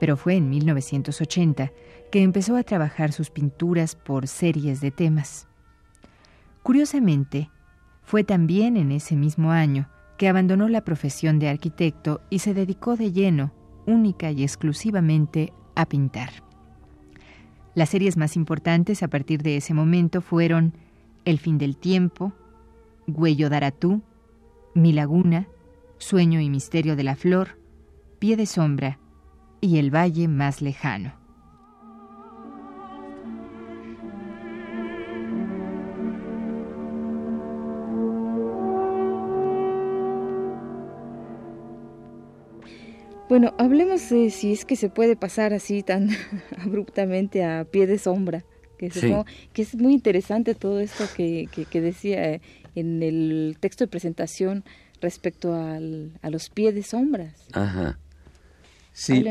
pero 0.00 0.16
fue 0.16 0.34
en 0.34 0.48
1980 0.48 1.72
que 2.10 2.22
empezó 2.22 2.56
a 2.56 2.64
trabajar 2.64 3.12
sus 3.12 3.30
pinturas 3.30 3.94
por 3.94 4.26
series 4.26 4.80
de 4.80 4.90
temas. 4.90 5.46
Curiosamente, 6.64 7.50
fue 8.02 8.24
también 8.24 8.76
en 8.76 8.90
ese 8.90 9.14
mismo 9.14 9.52
año 9.52 9.88
que 10.16 10.28
abandonó 10.28 10.68
la 10.68 10.84
profesión 10.84 11.38
de 11.38 11.48
arquitecto 11.48 12.22
y 12.30 12.40
se 12.40 12.54
dedicó 12.54 12.96
de 12.96 13.12
lleno, 13.12 13.52
única 13.86 14.30
y 14.30 14.42
exclusivamente, 14.42 15.52
a 15.76 15.86
pintar. 15.86 16.30
Las 17.74 17.90
series 17.90 18.16
más 18.16 18.36
importantes 18.36 19.02
a 19.02 19.08
partir 19.08 19.42
de 19.42 19.56
ese 19.56 19.74
momento 19.74 20.22
fueron 20.22 20.74
El 21.24 21.38
fin 21.38 21.58
del 21.58 21.76
tiempo, 21.76 22.32
Güello 23.06 23.50
Daratú, 23.50 24.02
Mi 24.74 24.92
Laguna, 24.92 25.46
Sueño 25.98 26.40
y 26.40 26.48
Misterio 26.48 26.96
de 26.96 27.04
la 27.04 27.16
Flor, 27.16 27.58
Pie 28.18 28.36
de 28.36 28.46
Sombra 28.46 28.98
y 29.60 29.78
El 29.78 29.94
Valle 29.94 30.28
Más 30.28 30.62
Lejano. 30.62 31.20
Bueno, 43.28 43.54
hablemos 43.58 44.10
de 44.10 44.30
si 44.30 44.52
es 44.52 44.64
que 44.64 44.74
se 44.74 44.88
puede 44.88 45.14
pasar 45.14 45.52
así 45.52 45.84
tan 45.84 46.08
abruptamente 46.58 47.44
a 47.44 47.64
pie 47.64 47.86
de 47.86 47.96
sombra, 47.96 48.44
que, 48.76 48.90
que 49.52 49.62
es 49.62 49.76
muy 49.76 49.92
interesante 49.92 50.56
todo 50.56 50.80
esto 50.80 51.04
que, 51.16 51.48
que 51.70 51.80
decía 51.80 52.40
en 52.74 53.02
el 53.02 53.56
texto 53.60 53.84
de 53.84 53.88
presentación 53.88 54.64
respecto 55.00 55.54
al, 55.54 56.18
a 56.22 56.30
los 56.30 56.50
pies 56.50 56.74
de 56.74 56.82
sombras. 56.82 57.46
Ajá. 57.52 57.98
Sí. 59.00 59.24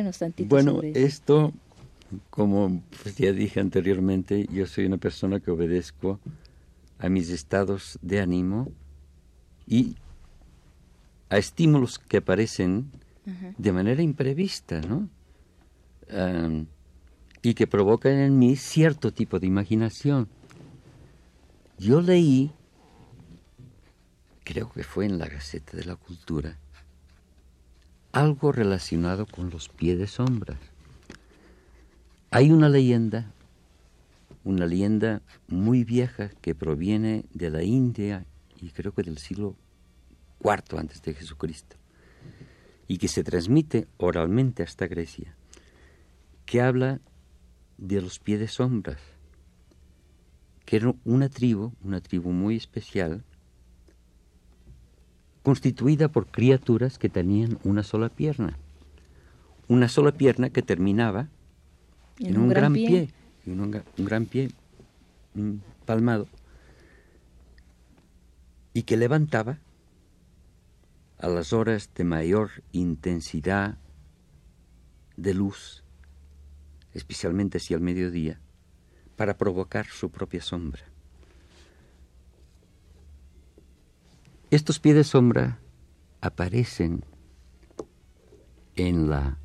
bueno, 0.48 0.82
esto, 0.82 1.54
como 2.32 2.82
pues, 3.04 3.16
ya 3.18 3.32
dije 3.32 3.60
anteriormente, 3.60 4.48
yo 4.52 4.66
soy 4.66 4.88
una 4.88 4.98
persona 4.98 5.40
que 5.40 5.52
obedezco 5.52 6.20
a 6.98 7.08
mis 7.08 7.30
estados 7.30 8.00
de 8.02 8.20
ánimo 8.20 8.72
y 9.68 9.96
a 11.30 11.38
estímulos 11.38 12.00
que 12.00 12.18
aparecen 12.18 12.90
de 13.60 13.72
manera 13.72 14.02
imprevista, 14.02 14.82
¿no? 14.82 15.08
y 17.44 17.54
que 17.54 17.68
provocan 17.68 18.14
en 18.14 18.40
mí 18.40 18.56
cierto 18.56 19.14
tipo 19.14 19.38
de 19.40 19.46
imaginación. 19.46 20.28
Yo 21.78 22.02
leí 22.02 22.52
creo 24.44 24.72
que 24.72 24.84
fue 24.84 25.06
en 25.06 25.20
la 25.20 25.28
Gaceta 25.28 25.78
de 25.78 25.86
la 25.86 25.96
Cultura, 25.96 26.58
algo 28.12 28.52
relacionado 28.52 29.26
con 29.26 29.50
los 29.50 29.70
pies 29.70 30.00
de 30.00 30.08
sombras. 30.08 30.60
Hay 32.32 32.52
una 32.52 32.70
leyenda, 32.70 33.32
una 34.44 34.66
leyenda 34.66 35.22
muy 35.48 35.84
vieja 35.84 36.30
que 36.42 36.56
proviene 36.56 37.26
de 37.34 37.50
la 37.50 37.64
India 37.64 38.26
y 38.62 38.70
creo 38.70 38.94
que 38.94 39.04
del 39.04 39.18
siglo 39.18 39.56
IV 40.44 40.80
antes 40.80 41.02
de 41.02 41.14
Jesucristo, 41.14 41.76
y 42.88 42.98
que 42.98 43.08
se 43.08 43.24
transmite 43.24 43.88
oralmente 43.98 44.64
hasta 44.64 44.88
Grecia, 44.88 45.36
que 46.46 46.62
habla 46.62 47.00
de 47.78 48.02
los 48.02 48.20
pies 48.20 48.40
de 48.40 48.48
sombras, 48.48 49.02
que 50.66 50.78
era 50.78 50.94
una 51.04 51.30
tribu, 51.30 51.74
una 51.84 52.02
tribu 52.02 52.32
muy 52.32 52.56
especial, 52.56 53.24
constituida 55.50 56.10
por 56.10 56.28
criaturas 56.28 57.00
que 57.00 57.10
tenían 57.10 57.58
una 57.64 57.82
sola 57.82 58.10
pierna. 58.10 58.56
Una 59.68 59.90
sola 59.90 60.12
pierna 60.12 60.52
que 60.52 60.62
terminaba 60.62 61.28
en, 62.20 62.38
un, 62.38 62.50
gran, 62.50 62.72
pie, 62.72 63.10
un, 63.48 63.72
gran 63.98 64.28
pie 64.28 64.52
palmado, 65.88 66.28
y 68.76 68.84
que 68.84 68.96
levantaba 68.96 69.58
a 71.18 71.28
las 71.30 71.52
horas 71.52 71.90
de 71.96 72.04
mayor 72.04 72.52
intensidad 72.72 73.80
de 75.18 75.34
luz, 75.34 75.84
especialmente 76.94 77.58
hacia 77.58 77.74
el 77.74 77.82
mediodía, 77.82 78.40
para 79.16 79.36
provocar 79.36 79.88
su 79.88 80.12
propia 80.12 80.44
sombra. 80.44 80.84
Estos 84.52 84.80
pies 84.80 84.96
de 84.96 85.04
sombra 85.04 85.60
aparecen 86.22 87.06
en 88.76 89.08
la 89.08 89.38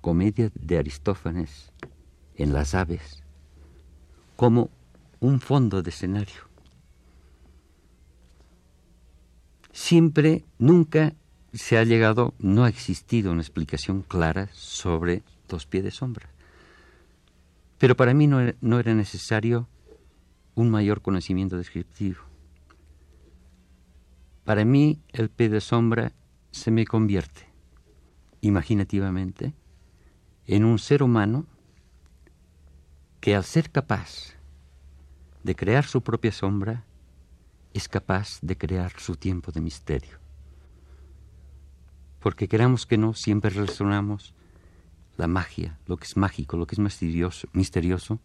comedia 0.00 0.50
de 0.52 0.78
Aristófanes, 0.78 1.72
en 2.34 2.52
las 2.52 2.74
aves, 2.74 3.22
como 4.34 4.70
un 5.20 5.38
fondo 5.38 5.80
de 5.82 5.90
escenario. 5.90 6.48
Siempre, 9.70 10.44
nunca 10.58 11.14
se 11.52 11.78
ha 11.78 11.84
llegado, 11.84 12.34
no 12.40 12.64
ha 12.64 12.68
existido 12.68 13.30
una 13.30 13.42
explicación 13.42 14.02
clara 14.02 14.48
sobre 14.54 15.22
los 15.48 15.66
pies 15.66 15.84
de 15.84 15.92
sombra. 15.92 16.28
Pero 17.78 17.96
para 17.96 18.12
mí 18.12 18.26
no 18.26 18.80
era 18.80 18.94
necesario 18.94 19.68
un 20.56 20.68
mayor 20.68 21.00
conocimiento 21.00 21.56
descriptivo. 21.56 22.27
Para 24.48 24.64
mí 24.64 25.02
el 25.10 25.28
pie 25.28 25.50
de 25.50 25.60
sombra 25.60 26.14
se 26.52 26.70
me 26.70 26.86
convierte, 26.86 27.46
imaginativamente, 28.40 29.52
en 30.46 30.64
un 30.64 30.78
ser 30.78 31.02
humano 31.02 31.44
que 33.20 33.36
al 33.36 33.44
ser 33.44 33.70
capaz 33.70 34.36
de 35.44 35.54
crear 35.54 35.84
su 35.84 36.00
propia 36.00 36.32
sombra, 36.32 36.86
es 37.74 37.88
capaz 37.88 38.38
de 38.40 38.56
crear 38.56 38.98
su 38.98 39.16
tiempo 39.16 39.52
de 39.52 39.60
misterio. 39.60 40.18
Porque 42.18 42.48
queramos 42.48 42.86
que 42.86 42.96
no, 42.96 43.12
siempre 43.12 43.50
relacionamos 43.50 44.32
la 45.18 45.26
magia, 45.26 45.78
lo 45.84 45.98
que 45.98 46.06
es 46.06 46.16
mágico, 46.16 46.56
lo 46.56 46.66
que 46.66 46.74
es 46.74 46.78
misterioso, 46.78 47.48
misterioso 47.52 48.18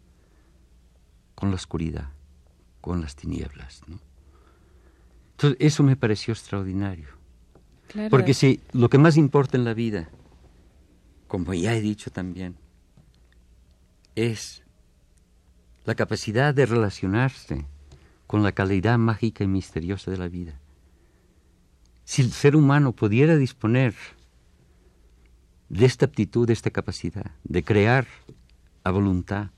con 1.36 1.50
la 1.50 1.56
oscuridad, 1.56 2.12
con 2.80 3.02
las 3.02 3.18
tinieblas. 3.18 3.82
¿no? 3.88 4.13
Entonces, 5.44 5.68
eso 5.68 5.84
me 5.84 5.98
pareció 5.98 6.34
extraordinario. 6.34 7.10
Porque 8.10 8.34
si 8.34 8.62
lo 8.72 8.90
que 8.90 8.98
más 8.98 9.18
importa 9.18 9.58
en 9.58 9.66
la 9.66 9.74
vida, 9.74 10.10
como 11.28 11.54
ya 11.54 11.76
he 11.76 11.82
dicho 11.82 12.12
también, 12.12 12.56
es 14.16 14.64
la 15.84 15.96
capacidad 15.96 16.54
de 16.54 16.66
relacionarse 16.66 17.66
con 18.26 18.42
la 18.42 18.54
calidad 18.54 18.98
mágica 18.98 19.44
y 19.44 19.48
misteriosa 19.48 20.12
de 20.12 20.18
la 20.18 20.30
vida. 20.30 20.62
Si 22.06 22.22
el 22.22 22.32
ser 22.32 22.56
humano 22.56 22.94
pudiera 22.94 23.36
disponer 23.36 23.94
de 25.68 25.86
esta 25.86 26.06
aptitud, 26.06 26.48
de 26.48 26.54
esta 26.54 26.70
capacidad, 26.70 27.32
de 27.44 27.64
crear 27.64 28.08
a 28.86 28.92
voluntad 28.92 29.50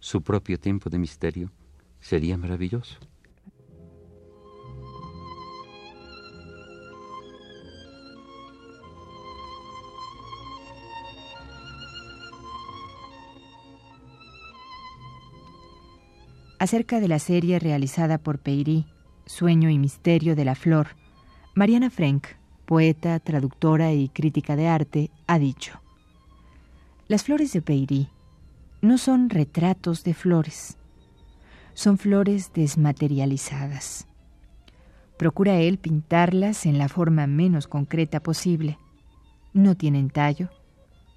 su 0.00 0.22
propio 0.22 0.58
tiempo 0.58 0.88
de 0.88 0.98
misterio, 0.98 1.50
sería 2.00 2.38
maravilloso. 2.38 2.96
Acerca 16.58 17.00
de 17.00 17.08
la 17.08 17.18
serie 17.18 17.58
realizada 17.58 18.18
por 18.18 18.38
Peirí, 18.38 18.86
Sueño 19.26 19.70
y 19.70 19.78
Misterio 19.78 20.36
de 20.36 20.44
la 20.44 20.54
Flor, 20.54 20.88
Mariana 21.54 21.90
Frank, 21.90 22.26
poeta, 22.64 23.18
traductora 23.20 23.92
y 23.92 24.08
crítica 24.08 24.56
de 24.56 24.68
arte, 24.68 25.10
ha 25.26 25.38
dicho, 25.38 25.80
Las 27.08 27.24
flores 27.24 27.52
de 27.52 27.62
Peirí 27.62 28.08
no 28.82 28.98
son 28.98 29.30
retratos 29.30 30.04
de 30.04 30.14
flores, 30.14 30.78
son 31.74 31.98
flores 31.98 32.52
desmaterializadas. 32.54 34.06
Procura 35.16 35.56
él 35.56 35.78
pintarlas 35.78 36.66
en 36.66 36.78
la 36.78 36.88
forma 36.88 37.26
menos 37.26 37.68
concreta 37.68 38.22
posible. 38.22 38.78
No 39.54 39.74
tienen 39.74 40.10
tallo, 40.10 40.50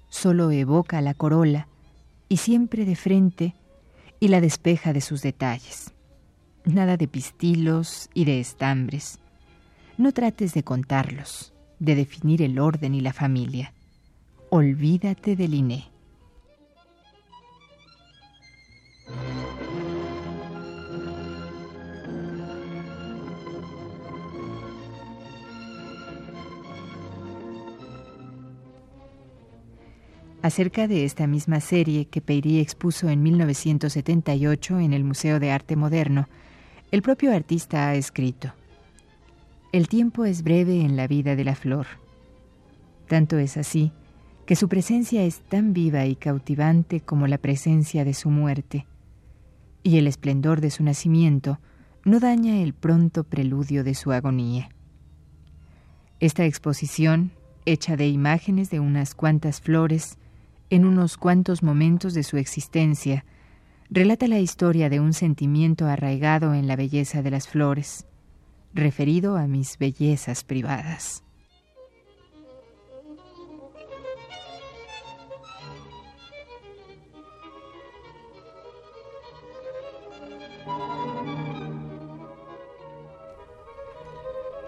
solo 0.08 0.50
evoca 0.50 1.00
la 1.00 1.14
corola 1.14 1.68
y 2.28 2.38
siempre 2.38 2.84
de 2.84 2.96
frente 2.96 3.54
y 4.20 4.28
la 4.28 4.40
despeja 4.40 4.92
de 4.92 5.00
sus 5.00 5.22
detalles. 5.22 5.92
Nada 6.64 6.98
de 6.98 7.08
pistilos 7.08 8.10
y 8.12 8.26
de 8.26 8.38
estambres. 8.38 9.18
No 9.96 10.12
trates 10.12 10.52
de 10.52 10.62
contarlos, 10.62 11.52
de 11.78 11.94
definir 11.94 12.42
el 12.42 12.58
orden 12.58 12.94
y 12.94 13.00
la 13.00 13.14
familia. 13.14 13.72
Olvídate 14.50 15.36
del 15.36 15.54
INE. 15.54 15.90
Acerca 30.42 30.88
de 30.88 31.04
esta 31.04 31.26
misma 31.26 31.60
serie 31.60 32.06
que 32.06 32.22
Peirí 32.22 32.60
expuso 32.60 33.10
en 33.10 33.22
1978 33.22 34.78
en 34.78 34.94
el 34.94 35.04
Museo 35.04 35.38
de 35.38 35.50
Arte 35.50 35.76
Moderno, 35.76 36.28
el 36.90 37.02
propio 37.02 37.34
artista 37.34 37.88
ha 37.88 37.94
escrito, 37.94 38.54
El 39.70 39.86
tiempo 39.86 40.24
es 40.24 40.42
breve 40.42 40.80
en 40.80 40.96
la 40.96 41.06
vida 41.06 41.36
de 41.36 41.44
la 41.44 41.54
flor. 41.54 41.86
Tanto 43.06 43.36
es 43.38 43.58
así 43.58 43.92
que 44.46 44.56
su 44.56 44.68
presencia 44.68 45.24
es 45.24 45.40
tan 45.40 45.74
viva 45.74 46.06
y 46.06 46.16
cautivante 46.16 47.00
como 47.00 47.26
la 47.26 47.36
presencia 47.36 48.06
de 48.06 48.14
su 48.14 48.30
muerte, 48.30 48.86
y 49.82 49.98
el 49.98 50.06
esplendor 50.06 50.62
de 50.62 50.70
su 50.70 50.82
nacimiento 50.82 51.60
no 52.06 52.18
daña 52.18 52.62
el 52.62 52.72
pronto 52.72 53.24
preludio 53.24 53.84
de 53.84 53.94
su 53.94 54.10
agonía. 54.10 54.70
Esta 56.18 56.46
exposición, 56.46 57.30
hecha 57.66 57.96
de 57.96 58.08
imágenes 58.08 58.70
de 58.70 58.80
unas 58.80 59.14
cuantas 59.14 59.60
flores, 59.60 60.16
en 60.70 60.84
unos 60.84 61.16
cuantos 61.16 61.62
momentos 61.62 62.14
de 62.14 62.22
su 62.22 62.36
existencia, 62.36 63.24
relata 63.90 64.28
la 64.28 64.38
historia 64.38 64.88
de 64.88 65.00
un 65.00 65.12
sentimiento 65.12 65.86
arraigado 65.86 66.54
en 66.54 66.68
la 66.68 66.76
belleza 66.76 67.22
de 67.22 67.30
las 67.32 67.48
flores, 67.48 68.06
referido 68.72 69.36
a 69.36 69.48
mis 69.48 69.78
bellezas 69.78 70.44
privadas. 70.44 71.24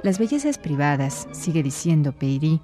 Las 0.03 0.19
bellezas 0.19 0.59
privadas, 0.59 1.29
sigue 1.31 1.63
diciendo 1.63 2.13
Peirí, 2.13 2.61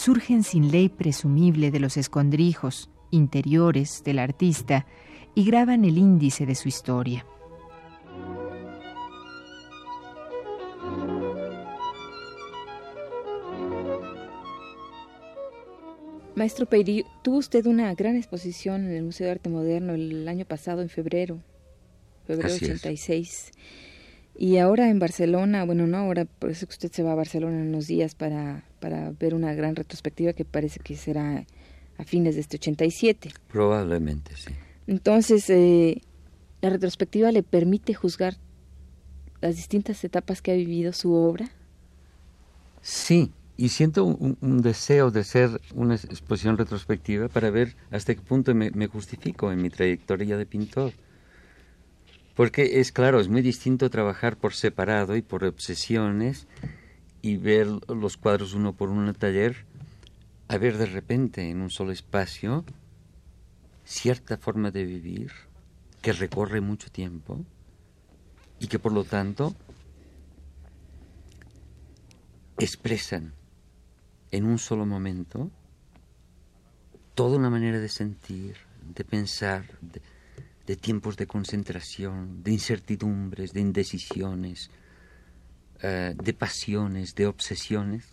surgen 0.00 0.44
sin 0.44 0.70
ley 0.70 0.88
presumible 0.88 1.70
de 1.70 1.78
los 1.78 1.98
escondrijos 1.98 2.88
interiores 3.10 4.02
del 4.02 4.18
artista 4.18 4.86
y 5.34 5.44
graban 5.44 5.84
el 5.84 5.98
índice 5.98 6.46
de 6.46 6.54
su 6.54 6.68
historia. 6.68 7.26
Maestro 16.34 16.64
Peirí, 16.64 17.04
tuvo 17.20 17.36
usted 17.36 17.66
una 17.66 17.94
gran 17.94 18.16
exposición 18.16 18.86
en 18.86 18.92
el 18.92 19.02
Museo 19.02 19.26
de 19.26 19.32
Arte 19.32 19.50
Moderno 19.50 19.92
el 19.92 20.26
año 20.26 20.46
pasado, 20.46 20.80
en 20.80 20.88
febrero, 20.88 21.42
febrero 22.26 22.54
86. 22.54 23.50
Y 24.38 24.56
ahora 24.56 24.88
en 24.88 24.98
Barcelona, 24.98 25.66
bueno, 25.66 25.86
no 25.86 25.98
ahora, 25.98 26.24
por 26.24 26.48
eso 26.50 26.66
que 26.66 26.72
usted 26.72 26.90
se 26.90 27.02
va 27.02 27.12
a 27.12 27.16
Barcelona 27.16 27.60
en 27.60 27.68
unos 27.68 27.86
días 27.86 28.14
para, 28.14 28.64
para 28.80 29.12
ver 29.12 29.34
una 29.34 29.54
gran 29.54 29.76
retrospectiva 29.76 30.32
que 30.32 30.44
parece 30.44 30.80
que 30.80 30.96
será 30.96 31.44
a 31.98 32.04
fines 32.04 32.34
de 32.34 32.40
este 32.40 32.56
87. 32.56 33.32
Probablemente, 33.48 34.34
sí. 34.34 34.50
Entonces, 34.86 35.48
eh, 35.50 36.02
la 36.60 36.70
retrospectiva 36.70 37.30
le 37.30 37.42
permite 37.42 37.94
juzgar 37.94 38.36
las 39.40 39.56
distintas 39.56 40.02
etapas 40.04 40.42
que 40.42 40.52
ha 40.52 40.54
vivido 40.54 40.92
su 40.92 41.12
obra. 41.12 41.50
Sí, 42.82 43.30
y 43.56 43.68
siento 43.68 44.04
un, 44.04 44.62
deseo 44.62 45.10
de 45.10 45.20
hacer 45.20 45.60
una 45.74 45.94
exposición 45.94 46.56
retrospectiva 46.56 47.28
para 47.28 47.50
ver 47.50 47.76
hasta 47.90 48.14
qué 48.14 48.20
punto 48.20 48.54
me, 48.54 48.70
me 48.70 48.86
justifico 48.86 49.52
en 49.52 49.62
mi 49.62 49.70
trayectoria 49.70 50.36
de 50.36 50.46
pintor. 50.46 50.92
Porque 52.34 52.80
es 52.80 52.90
claro, 52.90 53.20
es 53.20 53.28
muy 53.28 53.42
distinto 53.42 53.90
trabajar 53.90 54.36
por 54.36 54.54
separado 54.54 55.14
y 55.14 55.22
por 55.22 55.44
obsesiones 55.44 56.46
y 57.22 57.36
ver 57.36 57.66
los 57.88 58.16
cuadros 58.16 58.54
uno 58.54 58.74
por 58.74 58.88
uno 58.88 59.02
en 59.02 59.08
el 59.08 59.16
taller, 59.16 59.64
a 60.48 60.58
ver 60.58 60.78
de 60.78 60.86
repente 60.86 61.48
en 61.48 61.60
un 61.60 61.70
solo 61.70 61.92
espacio 61.92 62.64
cierta 63.84 64.36
forma 64.36 64.70
de 64.70 64.84
vivir 64.84 65.32
que 66.00 66.12
recorre 66.12 66.60
mucho 66.60 66.90
tiempo 66.90 67.44
y 68.58 68.66
que 68.66 68.78
por 68.78 68.92
lo 68.92 69.04
tanto 69.04 69.54
expresan 72.58 73.32
en 74.30 74.44
un 74.44 74.58
solo 74.58 74.86
momento 74.86 75.50
toda 77.14 77.36
una 77.36 77.50
manera 77.50 77.78
de 77.78 77.88
sentir, 77.88 78.56
de 78.94 79.04
pensar, 79.04 79.66
de, 79.80 80.00
de 80.66 80.76
tiempos 80.76 81.16
de 81.16 81.26
concentración, 81.26 82.42
de 82.42 82.52
incertidumbres, 82.52 83.52
de 83.52 83.60
indecisiones, 83.60 84.70
eh, 85.82 86.14
de 86.22 86.32
pasiones, 86.32 87.14
de 87.14 87.26
obsesiones. 87.26 88.04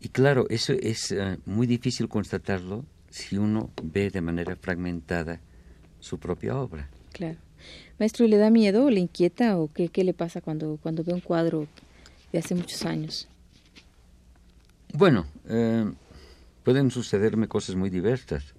Y 0.00 0.08
claro, 0.08 0.46
eso 0.50 0.72
es 0.72 1.12
eh, 1.12 1.38
muy 1.44 1.66
difícil 1.66 2.08
constatarlo 2.08 2.84
si 3.08 3.38
uno 3.38 3.70
ve 3.82 4.10
de 4.10 4.20
manera 4.20 4.56
fragmentada 4.56 5.40
su 6.00 6.18
propia 6.18 6.56
obra. 6.56 6.88
Claro. 7.12 7.38
Maestro, 7.98 8.26
¿le 8.26 8.36
da 8.36 8.50
miedo 8.50 8.86
o 8.86 8.90
le 8.90 9.00
inquieta 9.00 9.56
o 9.58 9.72
qué, 9.72 9.88
qué 9.88 10.02
le 10.02 10.14
pasa 10.14 10.40
cuando, 10.40 10.78
cuando 10.82 11.04
ve 11.04 11.12
un 11.12 11.20
cuadro 11.20 11.68
de 12.32 12.38
hace 12.38 12.54
muchos 12.54 12.84
años? 12.84 13.28
Bueno, 14.92 15.26
eh, 15.48 15.84
pueden 16.64 16.90
sucederme 16.90 17.46
cosas 17.46 17.76
muy 17.76 17.90
diversas 17.90 18.54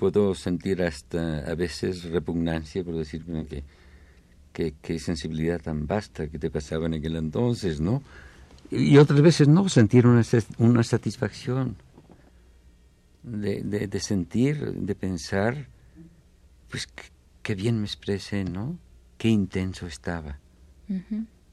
puedo 0.00 0.34
sentir 0.34 0.82
hasta 0.82 1.40
a 1.40 1.54
veces 1.54 2.04
repugnancia 2.04 2.82
por 2.82 2.96
decirme 2.96 3.44
que 3.44 3.62
qué 4.52 4.98
sensibilidad 4.98 5.60
tan 5.60 5.86
vasta 5.86 6.28
que 6.28 6.38
te 6.38 6.50
pasaba 6.50 6.86
en 6.86 6.94
aquel 6.94 7.16
entonces, 7.16 7.80
¿no? 7.80 8.02
Y 8.70 8.98
otras 8.98 9.20
veces 9.20 9.48
no, 9.48 9.68
sentir 9.68 10.06
una, 10.06 10.22
una 10.58 10.82
satisfacción 10.84 11.76
de, 13.22 13.62
de, 13.62 14.00
sentir, 14.00 14.72
de 14.74 14.94
pensar, 14.94 15.66
pues 16.70 16.88
qué 17.42 17.54
bien 17.54 17.80
me 17.80 17.86
expresé, 17.86 18.44
¿no? 18.44 18.78
Qué 19.18 19.28
intenso 19.28 19.86
estaba. 19.86 20.38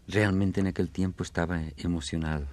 Realmente 0.08 0.62
en 0.62 0.68
aquel 0.68 0.90
tiempo 0.90 1.24
estaba 1.24 1.62
emocionado. 1.78 2.48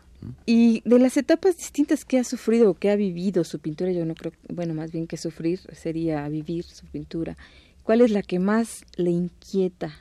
Y 0.47 0.83
de 0.87 0.99
las 0.99 1.19
etapas 1.19 1.59
distintas 1.59 2.07
que 2.07 2.19
ha 2.19 2.25
sufrido 2.25 2.71
o 2.71 2.75
que 2.75 2.91
ha 2.91 2.97
vivido 2.97 3.45
su 3.45 3.59
pintura, 3.59 3.93
yo 3.93 4.07
no 4.07 4.15
creo, 4.15 4.33
bueno, 4.49 4.73
más 4.73 4.91
bien 4.91 5.07
que 5.07 5.19
sufrir 5.19 5.61
sería 5.73 6.27
vivir 6.29 6.65
su 6.65 6.87
pintura. 6.87 7.37
¿Cuál 7.83 8.01
es 8.01 8.11
la 8.11 8.23
que 8.23 8.39
más 8.39 8.87
le 8.97 9.11
inquieta, 9.11 9.95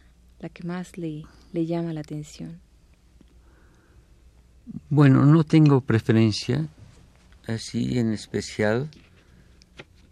la 0.43 0.49
que 0.49 0.63
más 0.63 0.97
le, 0.97 1.23
le 1.53 1.65
llama 1.65 1.93
la 1.93 2.01
atención? 2.01 2.59
Bueno, 4.89 5.25
no 5.25 5.43
tengo 5.43 5.81
preferencia 5.81 6.67
así 7.47 7.97
en 7.97 8.11
especial 8.11 8.89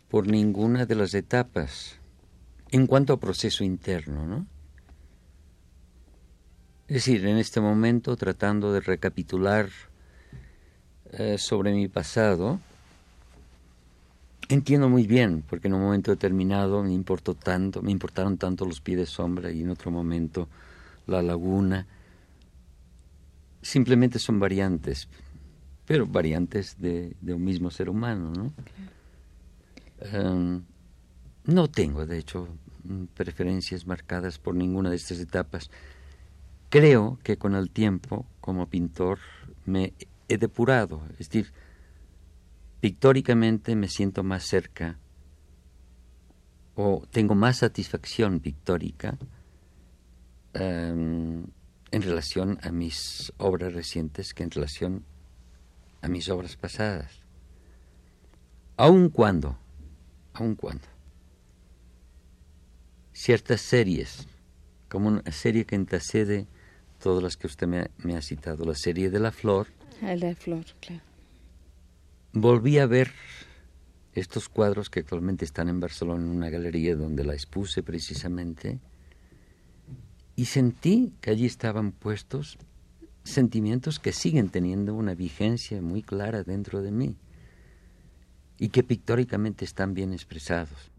por 0.09 0.27
ninguna 0.27 0.85
de 0.85 0.95
las 0.95 1.13
etapas 1.13 1.97
en 2.71 2.87
cuanto 2.87 3.13
a 3.13 3.19
proceso 3.19 3.63
interno, 3.63 4.25
¿no? 4.25 4.47
Es 6.87 6.95
decir, 6.95 7.25
en 7.25 7.37
este 7.37 7.61
momento 7.61 8.15
tratando 8.17 8.73
de 8.73 8.81
recapitular 8.81 9.69
eh, 11.11 11.37
sobre 11.37 11.73
mi 11.73 11.87
pasado, 11.87 12.59
entiendo 14.55 14.89
muy 14.89 15.07
bien, 15.07 15.43
porque 15.47 15.67
en 15.67 15.75
un 15.75 15.81
momento 15.81 16.11
determinado 16.11 16.83
me 16.83 16.93
importó 16.93 17.35
tanto, 17.35 17.81
me 17.81 17.91
importaron 17.91 18.37
tanto 18.37 18.65
los 18.65 18.81
pies 18.81 18.97
de 18.99 19.05
sombra 19.05 19.51
y 19.51 19.61
en 19.61 19.69
otro 19.69 19.91
momento 19.91 20.47
la 21.07 21.21
laguna. 21.21 21.87
Simplemente 23.61 24.19
son 24.19 24.39
variantes, 24.39 25.07
pero 25.85 26.07
variantes 26.07 26.79
de, 26.79 27.15
un 27.21 27.43
mismo 27.43 27.69
ser 27.69 27.89
humano, 27.89 28.31
¿no? 28.33 28.53
Em, 29.99 30.63
no 31.45 31.67
tengo, 31.69 32.05
de 32.05 32.17
hecho, 32.17 32.47
preferencias 33.13 33.85
marcadas 33.85 34.39
por 34.39 34.55
ninguna 34.55 34.89
de 34.89 34.95
estas 34.95 35.19
etapas. 35.19 35.69
creo 36.69 37.19
que 37.23 37.37
con 37.37 37.55
el 37.55 37.69
tiempo, 37.69 38.25
como 38.39 38.67
pintor, 38.67 39.19
me 39.65 39.93
he 40.29 40.37
depurado. 40.37 41.01
Es 41.11 41.29
decir, 41.29 41.51
pictóricamente 42.81 43.75
me 43.75 43.87
siento 43.87 44.23
más 44.23 44.43
cerca 44.43 44.97
o 46.75 47.05
tengo 47.11 47.35
más 47.35 47.57
satisfacción 47.57 48.39
pictórica 48.39 49.17
em, 50.53 51.45
en 51.91 52.01
relación 52.01 52.57
a 52.63 52.71
mis 52.71 53.31
obras 53.37 53.73
recientes 53.73 54.33
que 54.33 54.43
en 54.43 54.51
relación 54.51 55.05
a 56.01 56.07
mis 56.07 56.27
obras 56.29 56.55
pasadas. 56.55 57.21
Aun 58.77 59.09
cuando, 59.09 59.59
aun 60.33 60.55
cuando, 60.55 60.87
ciertas 63.13 63.61
series, 63.61 64.27
como 64.89 65.09
una 65.09 65.31
serie 65.31 65.65
que 65.65 65.75
antecede 65.75 66.47
todas 66.99 67.21
las 67.21 67.37
que 67.37 67.45
usted 67.45 67.67
me, 67.67 68.15
ha 68.15 68.21
citado, 68.23 68.65
la 68.65 68.73
serie 68.73 69.11
de 69.11 69.19
la 69.19 69.31
flor. 69.31 69.67
La 70.01 70.33
flor, 70.33 70.65
claro. 70.79 71.10
Volví 72.33 72.79
a 72.79 72.85
ver 72.85 73.11
estos 74.13 74.47
cuadros 74.47 74.89
que 74.89 75.01
actualmente 75.01 75.43
están 75.43 75.67
en 75.67 75.81
Barcelona 75.81 76.23
en 76.23 76.29
una 76.29 76.49
galería 76.49 76.95
donde 76.95 77.25
la 77.25 77.33
expuse 77.33 77.83
precisamente 77.83 78.79
y 80.37 80.45
sentí 80.45 81.13
que 81.19 81.31
allí 81.31 81.45
estaban 81.45 81.91
puestos 81.91 82.57
sentimientos 83.25 83.99
que 83.99 84.13
siguen 84.13 84.47
teniendo 84.47 84.95
una 84.95 85.13
vigencia 85.13 85.81
muy 85.81 86.03
clara 86.03 86.43
dentro 86.43 86.81
de 86.81 86.91
mí 86.91 87.17
y 88.57 88.69
que 88.69 88.83
pictóricamente 88.83 89.65
están 89.65 89.93
bien 89.93 90.13
expresados. 90.13 90.89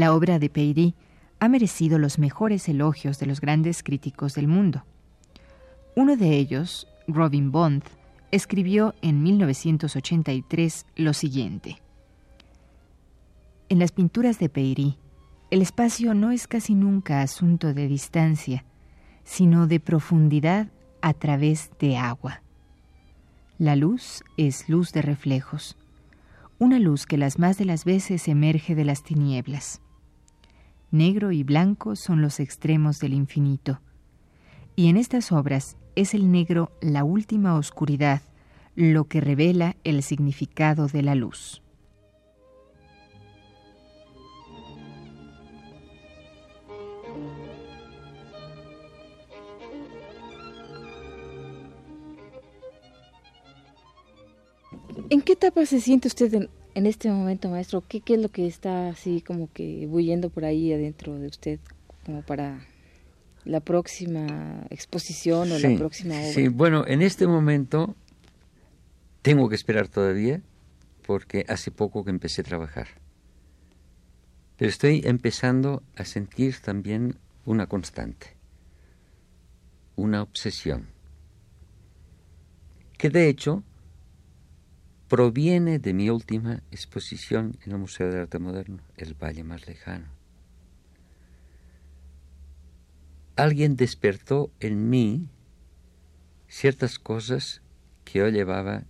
La 0.00 0.14
obra 0.14 0.38
de 0.38 0.48
Peyri 0.48 0.94
ha 1.40 1.48
merecido 1.50 1.98
los 1.98 2.18
mejores 2.18 2.70
elogios 2.70 3.18
de 3.18 3.26
los 3.26 3.42
grandes 3.42 3.82
críticos 3.82 4.32
del 4.34 4.48
mundo. 4.48 4.82
Uno 5.94 6.16
de 6.16 6.38
ellos, 6.38 6.88
Robin 7.06 7.52
Bond, 7.52 7.82
escribió 8.30 8.94
en 9.02 9.22
1983 9.22 10.86
lo 10.96 11.12
siguiente. 11.12 11.82
En 13.68 13.78
las 13.78 13.92
pinturas 13.92 14.38
de 14.38 14.48
Peyri, 14.48 14.96
el 15.50 15.60
espacio 15.60 16.14
no 16.14 16.30
es 16.30 16.46
casi 16.48 16.74
nunca 16.74 17.20
asunto 17.20 17.74
de 17.74 17.86
distancia, 17.86 18.64
sino 19.22 19.66
de 19.66 19.80
profundidad 19.80 20.68
a 21.02 21.12
través 21.12 21.72
de 21.78 21.98
agua. 21.98 22.40
La 23.58 23.76
luz 23.76 24.24
es 24.38 24.66
luz 24.66 24.94
de 24.94 25.02
reflejos, 25.02 25.76
una 26.58 26.78
luz 26.78 27.04
que 27.04 27.18
las 27.18 27.38
más 27.38 27.58
de 27.58 27.66
las 27.66 27.84
veces 27.84 28.28
emerge 28.28 28.74
de 28.74 28.86
las 28.86 29.02
tinieblas. 29.02 29.82
Negro 30.90 31.30
y 31.30 31.44
blanco 31.44 31.94
son 31.94 32.20
los 32.20 32.40
extremos 32.40 32.98
del 32.98 33.14
infinito, 33.14 33.80
y 34.74 34.88
en 34.88 34.96
estas 34.96 35.30
obras 35.30 35.76
es 35.94 36.14
el 36.14 36.32
negro 36.32 36.72
la 36.80 37.04
última 37.04 37.54
oscuridad, 37.54 38.22
lo 38.74 39.04
que 39.04 39.20
revela 39.20 39.76
el 39.84 40.02
significado 40.02 40.88
de 40.88 41.02
la 41.02 41.14
luz. 41.14 41.62
¿En 55.10 55.22
qué 55.22 55.32
etapa 55.32 55.66
se 55.66 55.80
siente 55.80 56.06
usted 56.06 56.48
en, 56.74 56.86
este 56.86 57.10
momento, 57.10 57.48
maestro? 57.50 57.82
¿Qué, 57.86 58.00
es 58.06 58.18
lo 58.20 58.28
que 58.28 58.46
está 58.46 58.90
así 58.90 59.20
como 59.20 59.52
que 59.52 59.88
huyendo 59.90 60.30
por 60.30 60.44
ahí 60.44 60.72
adentro 60.72 61.18
de 61.18 61.26
usted 61.26 61.58
como 62.06 62.22
para 62.22 62.64
la 63.44 63.58
próxima 63.58 64.64
exposición 64.70 65.50
o 65.50 65.58
la 65.58 65.76
próxima 65.76 66.14
obra? 66.14 66.32
Sí, 66.32 66.46
bueno, 66.46 66.86
en 66.86 67.02
este 67.02 67.26
momento 67.26 67.96
tengo 69.22 69.48
que 69.48 69.56
esperar 69.56 69.88
todavía 69.88 70.42
porque 71.04 71.44
hace 71.48 71.72
poco 71.72 72.04
que 72.04 72.10
empecé 72.10 72.42
a 72.42 72.44
trabajar. 72.44 72.86
Pero 74.58 74.68
estoy 74.68 75.02
empezando 75.04 75.82
a 75.96 76.04
sentir 76.04 76.60
también 76.60 77.16
una 77.46 77.66
constante, 77.66 78.36
una 79.96 80.22
obsesión, 80.22 80.86
que 82.96 83.10
de 83.10 83.28
hecho 83.28 83.64
proviene 85.10 85.80
de 85.80 85.92
mi 85.92 86.08
última 86.08 86.62
exposición 86.70 87.58
en 87.66 87.72
el 87.72 87.78
Museo 87.78 88.12
de 88.12 88.20
Arte 88.20 88.38
Moderno, 88.38 88.78
El 88.96 89.14
Valle 89.14 89.42
Más 89.42 89.66
Lejano. 89.66 90.06
Alguien 93.34 93.74
despertó 93.74 94.52
en 94.60 94.88
mí 94.88 95.26
ciertas 96.46 97.00
cosas 97.00 97.60
que 98.04 98.20
yo 98.20 98.28
llevaba 98.28 98.84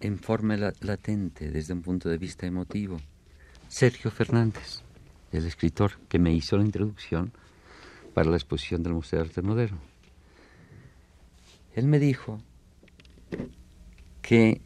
en 0.00 0.20
forma 0.20 0.56
latente 0.56 1.50
desde 1.50 1.74
un 1.74 1.82
punto 1.82 2.08
de 2.08 2.18
vista 2.18 2.46
emotivo. 2.46 3.00
Sergio 3.66 4.12
Fernández, 4.12 4.82
el 5.32 5.46
escritor 5.46 5.98
que 6.08 6.20
me 6.20 6.32
hizo 6.32 6.56
la 6.56 6.64
introducción 6.64 7.32
para 8.14 8.30
la 8.30 8.36
exposición 8.36 8.84
del 8.84 8.92
Museo 8.92 9.18
de 9.18 9.24
Arte 9.24 9.42
Moderno. 9.42 9.80
Él 11.74 11.86
me 11.88 11.98
dijo 11.98 12.40
que 14.22 14.60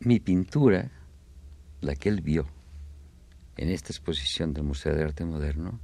mi 0.00 0.20
pintura, 0.20 0.90
la 1.80 1.94
que 1.94 2.08
él 2.08 2.20
vio 2.20 2.46
en 3.56 3.70
esta 3.70 3.88
exposición 3.88 4.52
del 4.52 4.64
Museo 4.64 4.94
de 4.94 5.04
Arte 5.04 5.24
Moderno, 5.24 5.80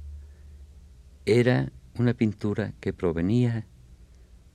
era 1.25 1.71
una 1.97 2.13
pintura 2.13 2.73
que 2.79 2.93
provenía 2.93 3.65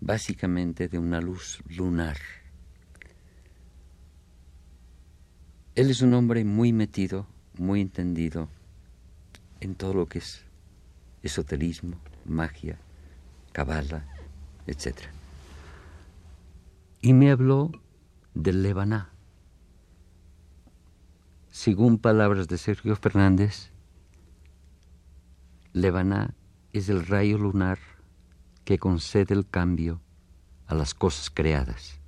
básicamente 0.00 0.88
de 0.88 0.98
una 0.98 1.20
luz 1.20 1.60
lunar. 1.68 2.16
Él 5.74 5.90
es 5.90 6.02
un 6.02 6.14
hombre 6.14 6.44
muy 6.44 6.72
metido, 6.72 7.26
muy 7.56 7.80
entendido 7.80 8.48
en 9.60 9.74
todo 9.74 9.94
lo 9.94 10.06
que 10.06 10.18
es 10.18 10.44
esoterismo, 11.22 11.96
magia, 12.24 12.78
cabala, 13.52 14.04
etc. 14.66 14.96
Y 17.00 17.12
me 17.12 17.30
habló 17.30 17.70
del 18.34 18.62
Lebaná. 18.62 19.10
Según 21.50 21.98
palabras 21.98 22.46
de 22.48 22.58
Sergio 22.58 22.94
Fernández, 22.94 23.70
Lebaná 25.72 26.34
es 26.72 26.88
el 26.88 27.06
rayo 27.06 27.38
lunar 27.38 27.78
que 28.64 28.78
concede 28.78 29.34
el 29.34 29.48
cambio 29.48 30.00
a 30.66 30.74
las 30.74 30.94
cosas 30.94 31.30
creadas. 31.30 32.00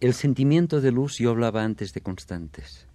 El 0.00 0.14
sentimiento 0.14 0.80
de 0.80 0.90
luz, 0.90 1.18
yo 1.18 1.30
hablaba 1.30 1.64
antes 1.64 1.92
de 1.92 2.00
constantes. 2.00 2.86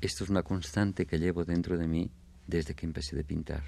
Esto 0.00 0.24
es 0.24 0.30
una 0.30 0.42
constante 0.42 1.06
que 1.06 1.18
llevo 1.18 1.44
dentro 1.44 1.78
de 1.78 1.86
mí 1.86 2.10
desde 2.46 2.74
que 2.74 2.86
empecé 2.86 3.18
a 3.18 3.22
pintar. 3.22 3.62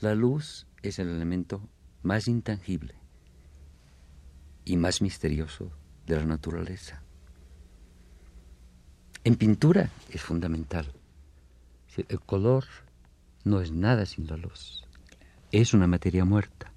La 0.00 0.14
luz 0.14 0.66
es 0.82 0.98
el 0.98 1.08
elemento 1.08 1.68
más 2.02 2.28
intangible 2.28 2.94
y 4.64 4.76
más 4.76 5.00
misterioso 5.00 5.70
de 6.06 6.16
la 6.16 6.24
naturaleza. 6.24 7.05
En 9.26 9.34
pintura 9.34 9.90
es 10.12 10.22
fundamental. 10.22 10.86
El 11.96 12.20
color 12.20 12.62
no 13.42 13.60
es 13.60 13.72
nada 13.72 14.06
sin 14.06 14.28
la 14.28 14.36
luz. 14.36 14.84
Es 15.50 15.74
una 15.74 15.88
materia 15.88 16.24
muerta. 16.24 16.70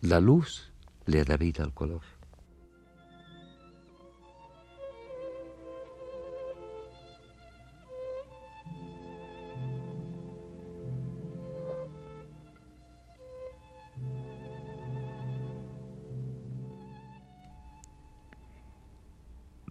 La 0.00 0.20
luz 0.20 0.70
le 1.04 1.24
da 1.24 1.36
vida 1.36 1.64
al 1.64 1.74
color. 1.74 2.02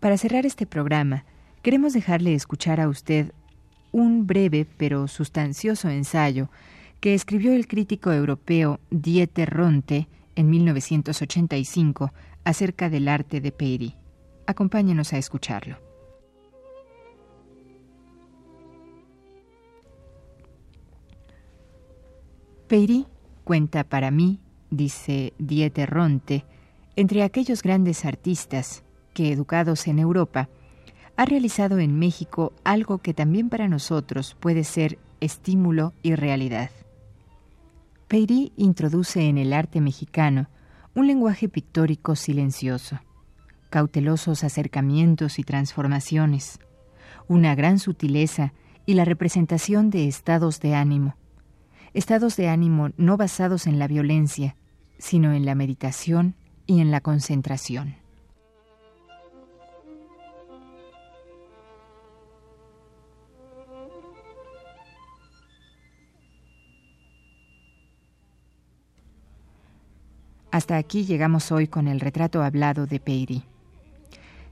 Para 0.06 0.20
cerrar 0.20 0.46
este 0.46 0.68
programa, 0.68 1.26
queremos 1.63 1.94
dejarle 1.94 2.36
escuchar 2.36 2.80
a 2.80 2.88
usted 2.88 3.32
un 3.91 4.28
breve 4.28 4.68
pero 4.78 5.08
sustancioso 5.08 5.89
ensayo 5.89 6.52
que 7.00 7.15
escribió 7.15 7.54
el 7.54 7.68
crítico 7.68 8.12
europeo 8.12 8.80
Dieter 8.91 9.50
Ronte 9.50 10.08
en 10.36 10.52
1985 10.52 12.13
acerca 12.44 12.91
del 12.91 13.08
arte 13.08 13.41
de 13.41 13.52
Peiri. 13.52 13.96
Acompáñenos 14.46 15.12
a 15.12 15.18
escucharlo. 15.18 15.80
Peiri 22.68 23.08
cuenta 23.44 23.84
para 23.84 24.12
mí, 24.12 24.39
dice 24.70 25.34
Dieter 25.39 25.89
Ronte, 25.89 26.46
entre 26.96 27.24
aquellos 27.24 27.63
grandes 27.63 28.06
artistas 28.06 28.85
que, 29.15 29.32
educados 29.32 29.88
en 29.88 29.97
Europa, 29.97 30.49
ha 31.17 31.25
realizado 31.25 31.80
en 31.80 31.97
México 31.97 32.54
algo 32.63 32.99
que 32.99 33.15
también 33.15 33.49
para 33.49 33.67
nosotros 33.67 34.36
puede 34.39 34.63
ser 34.63 34.99
estímulo 35.21 35.93
y 36.04 36.13
realidad. 36.13 36.69
Peirí 38.08 38.51
introduce 38.58 39.28
en 39.28 39.39
el 39.39 39.54
arte 39.54 39.82
mexicano 39.82 40.47
un 40.93 41.08
lenguaje 41.08 41.49
pictórico 41.49 42.15
silencioso, 42.15 42.99
cautelosos 43.71 44.43
acercamientos 44.43 45.39
y 45.39 45.43
transformaciones, 45.43 46.60
una 47.28 47.56
gran 47.56 47.80
sutileza 47.80 48.54
y 48.86 48.93
la 48.93 49.06
representación 49.06 49.89
de 49.89 50.08
estados 50.08 50.60
de 50.60 50.75
ánimo, 50.75 51.15
estados 51.93 52.36
de 52.36 52.49
ánimo 52.49 52.89
no 52.97 53.17
basados 53.17 53.65
en 53.65 53.80
la 53.80 53.88
violencia, 53.88 54.56
sino 54.97 55.34
en 55.34 55.45
la 55.45 55.56
meditación 55.56 56.36
y 56.67 56.82
en 56.82 56.91
la 56.91 57.01
concentración. 57.01 58.05
Hasta 70.56 70.78
aquí 70.78 71.04
llegamos 71.04 71.52
hoy 71.52 71.68
con 71.68 71.89
el 71.89 72.00
retrato 72.00 72.41
hablado 72.41 72.86
de 72.88 73.02
Peiri. 73.02 73.44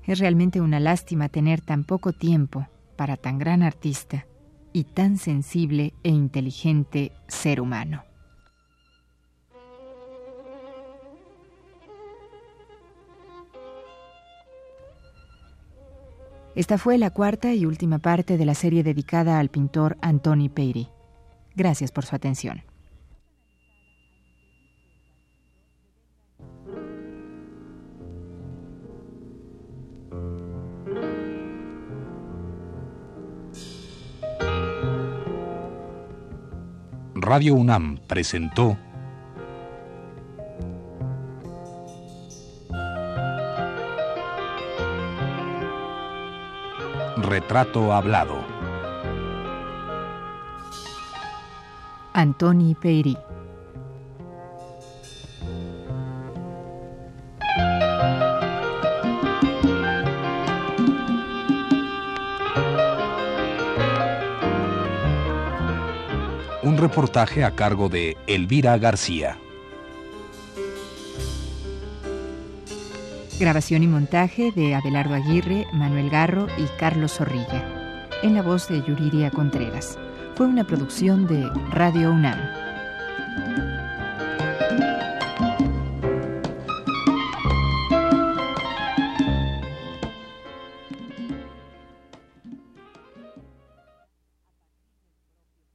Es 0.06 0.20
realmente 0.20 0.60
una 0.60 0.82
lástima 0.82 1.30
tener 1.30 1.62
tan 1.62 1.86
poco 1.86 2.12
tiempo 2.12 2.68
para 2.98 3.16
tan 3.16 3.40
gran 3.40 3.64
artista 3.64 4.26
y 4.74 4.84
tan 4.84 5.16
sensible 5.16 5.94
e 6.04 6.10
inteligente 6.10 7.14
ser 7.30 7.62
humano. 7.62 8.04
Esta 16.56 16.78
fue 16.78 16.98
la 16.98 17.12
cuarta 17.12 17.54
y 17.54 17.66
última 17.66 18.00
parte 18.00 18.36
de 18.36 18.46
la 18.46 18.56
serie 18.56 18.84
dedicada 18.84 19.40
al 19.40 19.48
pintor 19.48 19.96
Antoni 20.02 20.50
Peiri. 20.50 20.90
Gracias 21.56 21.94
por 21.94 22.04
su 22.04 22.14
atención. 22.14 22.73
Radio 37.34 37.56
UNAM 37.56 37.98
presentó 38.06 38.78
Retrato 47.18 47.92
Hablado. 47.92 48.38
Antoni 52.14 52.76
Peiri. 52.76 53.18
Reportaje 66.94 67.44
a 67.44 67.56
cargo 67.56 67.90
de 67.90 68.16
Elvira 68.28 68.78
García. 68.78 69.40
Grabación 73.40 73.82
y 73.82 73.88
montaje 73.88 74.52
de 74.52 74.76
Abelardo 74.76 75.16
Aguirre, 75.16 75.66
Manuel 75.74 76.12
Garro 76.12 76.46
y 76.56 76.66
Carlos 76.78 77.14
Zorrilla. 77.14 78.08
En 78.22 78.36
la 78.36 78.44
voz 78.44 78.68
de 78.68 78.84
Yuriria 78.84 79.32
Contreras. 79.32 79.98
Fue 80.36 80.46
una 80.46 80.68
producción 80.68 81.26
de 81.26 81.50
Radio 81.72 82.12
UNAM. 82.12 82.63